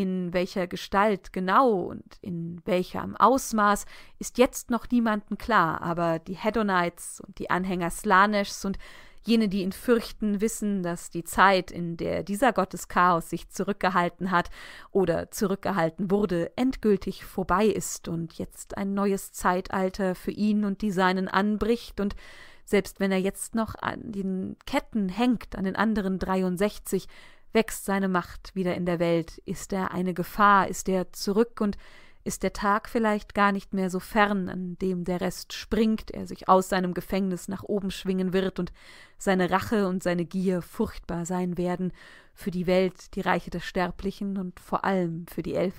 in 0.00 0.32
welcher 0.32 0.66
Gestalt 0.66 1.32
genau 1.32 1.72
und 1.82 2.04
in 2.22 2.62
welchem 2.64 3.16
Ausmaß 3.16 3.84
ist 4.18 4.38
jetzt 4.38 4.70
noch 4.70 4.88
niemandem 4.90 5.36
klar, 5.36 5.82
aber 5.82 6.18
die 6.18 6.34
Hedonites 6.34 7.20
und 7.20 7.38
die 7.38 7.50
Anhänger 7.50 7.90
Slaneschs 7.90 8.64
und 8.64 8.78
Jene, 9.22 9.50
die 9.50 9.60
ihn 9.60 9.72
fürchten, 9.72 10.40
wissen, 10.40 10.82
dass 10.82 11.10
die 11.10 11.24
Zeit, 11.24 11.70
in 11.70 11.98
der 11.98 12.22
dieser 12.22 12.54
Gott 12.54 12.72
des 12.72 12.88
Chaos 12.88 13.28
sich 13.28 13.50
zurückgehalten 13.50 14.30
hat 14.30 14.48
oder 14.92 15.30
zurückgehalten 15.30 16.10
wurde, 16.10 16.56
endgültig 16.56 17.26
vorbei 17.26 17.66
ist 17.66 18.08
und 18.08 18.38
jetzt 18.38 18.78
ein 18.78 18.94
neues 18.94 19.32
Zeitalter 19.32 20.14
für 20.14 20.30
ihn 20.30 20.64
und 20.64 20.80
die 20.80 20.90
Seinen 20.90 21.28
anbricht 21.28 22.00
und 22.00 22.16
selbst 22.64 22.98
wenn 22.98 23.12
er 23.12 23.18
jetzt 23.18 23.54
noch 23.54 23.74
an 23.74 24.12
den 24.12 24.56
Ketten 24.64 25.10
hängt, 25.10 25.54
an 25.54 25.64
den 25.64 25.76
anderen 25.76 26.18
63, 26.18 27.06
wächst 27.52 27.84
seine 27.84 28.08
Macht 28.08 28.54
wieder 28.54 28.74
in 28.74 28.86
der 28.86 28.98
Welt. 28.98 29.38
Ist 29.44 29.72
er 29.72 29.92
eine 29.92 30.14
Gefahr? 30.14 30.68
Ist 30.68 30.88
er 30.88 31.12
zurück 31.12 31.60
und 31.60 31.76
ist 32.22 32.42
der 32.42 32.52
Tag 32.52 32.88
vielleicht 32.88 33.34
gar 33.34 33.50
nicht 33.50 33.72
mehr 33.72 33.88
so 33.88 33.98
fern, 33.98 34.48
an 34.48 34.76
dem 34.78 35.04
der 35.04 35.20
Rest 35.20 35.52
springt, 35.52 36.10
er 36.10 36.26
sich 36.26 36.48
aus 36.48 36.68
seinem 36.68 36.92
Gefängnis 36.92 37.48
nach 37.48 37.62
oben 37.62 37.90
schwingen 37.90 38.32
wird 38.32 38.58
und 38.58 38.72
seine 39.18 39.50
Rache 39.50 39.88
und 39.88 40.02
seine 40.02 40.26
Gier 40.26 40.60
furchtbar 40.60 41.24
sein 41.24 41.56
werden 41.56 41.92
für 42.34 42.50
die 42.50 42.66
Welt, 42.66 43.14
die 43.14 43.22
Reiche 43.22 43.50
der 43.50 43.60
Sterblichen 43.60 44.36
und 44.36 44.60
vor 44.60 44.84
allem 44.84 45.26
für 45.28 45.42
die 45.42 45.54
Elf. 45.54 45.74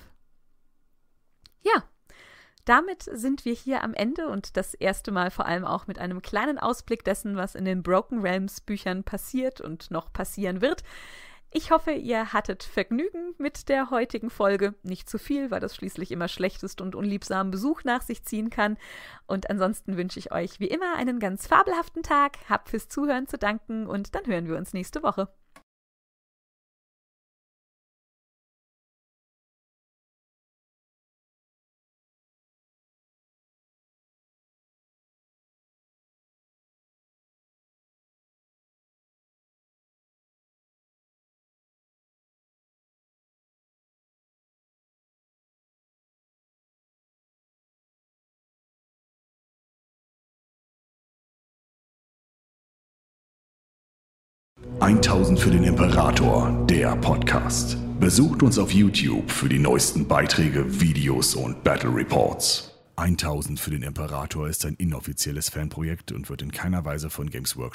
Ja, 1.60 1.84
damit 2.64 3.04
sind 3.04 3.44
wir 3.44 3.54
hier 3.54 3.82
am 3.82 3.94
Ende 3.94 4.28
und 4.28 4.56
das 4.56 4.74
erste 4.74 5.12
Mal 5.12 5.30
vor 5.30 5.46
allem 5.46 5.64
auch 5.64 5.86
mit 5.86 5.98
einem 5.98 6.22
kleinen 6.22 6.58
Ausblick 6.58 7.04
dessen, 7.04 7.36
was 7.36 7.54
in 7.54 7.64
den 7.64 7.82
Broken 7.82 8.20
Realms 8.20 8.60
Büchern 8.60 9.04
passiert 9.04 9.60
und 9.60 9.90
noch 9.90 10.12
passieren 10.12 10.60
wird. 10.60 10.82
Ich 11.54 11.70
hoffe, 11.70 11.90
ihr 11.90 12.32
hattet 12.32 12.62
Vergnügen 12.62 13.34
mit 13.36 13.68
der 13.68 13.90
heutigen 13.90 14.30
Folge. 14.30 14.74
Nicht 14.82 15.10
zu 15.10 15.18
viel, 15.18 15.50
weil 15.50 15.60
das 15.60 15.76
schließlich 15.76 16.10
immer 16.10 16.28
schlechtest 16.28 16.80
und 16.80 16.94
unliebsamen 16.94 17.50
Besuch 17.50 17.84
nach 17.84 18.00
sich 18.00 18.24
ziehen 18.24 18.48
kann. 18.48 18.78
Und 19.26 19.50
ansonsten 19.50 19.98
wünsche 19.98 20.18
ich 20.18 20.32
euch 20.32 20.60
wie 20.60 20.68
immer 20.68 20.96
einen 20.96 21.20
ganz 21.20 21.46
fabelhaften 21.46 22.02
Tag. 22.02 22.38
Habt 22.48 22.70
fürs 22.70 22.88
Zuhören 22.88 23.26
zu 23.26 23.36
danken 23.36 23.86
und 23.86 24.14
dann 24.14 24.24
hören 24.24 24.48
wir 24.48 24.56
uns 24.56 24.72
nächste 24.72 25.02
Woche. 25.02 25.28
1000 54.82 55.38
für 55.38 55.52
den 55.52 55.62
Imperator, 55.62 56.66
der 56.68 56.96
Podcast. 56.96 57.76
Besucht 58.00 58.42
uns 58.42 58.58
auf 58.58 58.72
YouTube 58.72 59.30
für 59.30 59.48
die 59.48 59.60
neuesten 59.60 60.08
Beiträge, 60.08 60.80
Videos 60.80 61.36
und 61.36 61.62
Battle 61.62 61.94
Reports. 61.94 62.72
1000 62.96 63.60
für 63.60 63.70
den 63.70 63.84
Imperator 63.84 64.48
ist 64.48 64.66
ein 64.66 64.74
inoffizielles 64.74 65.50
Fanprojekt 65.50 66.10
und 66.10 66.28
wird 66.28 66.42
in 66.42 66.50
keiner 66.50 66.84
Weise 66.84 67.10
von 67.10 67.30
Games 67.30 67.56
Workshop 67.56 67.72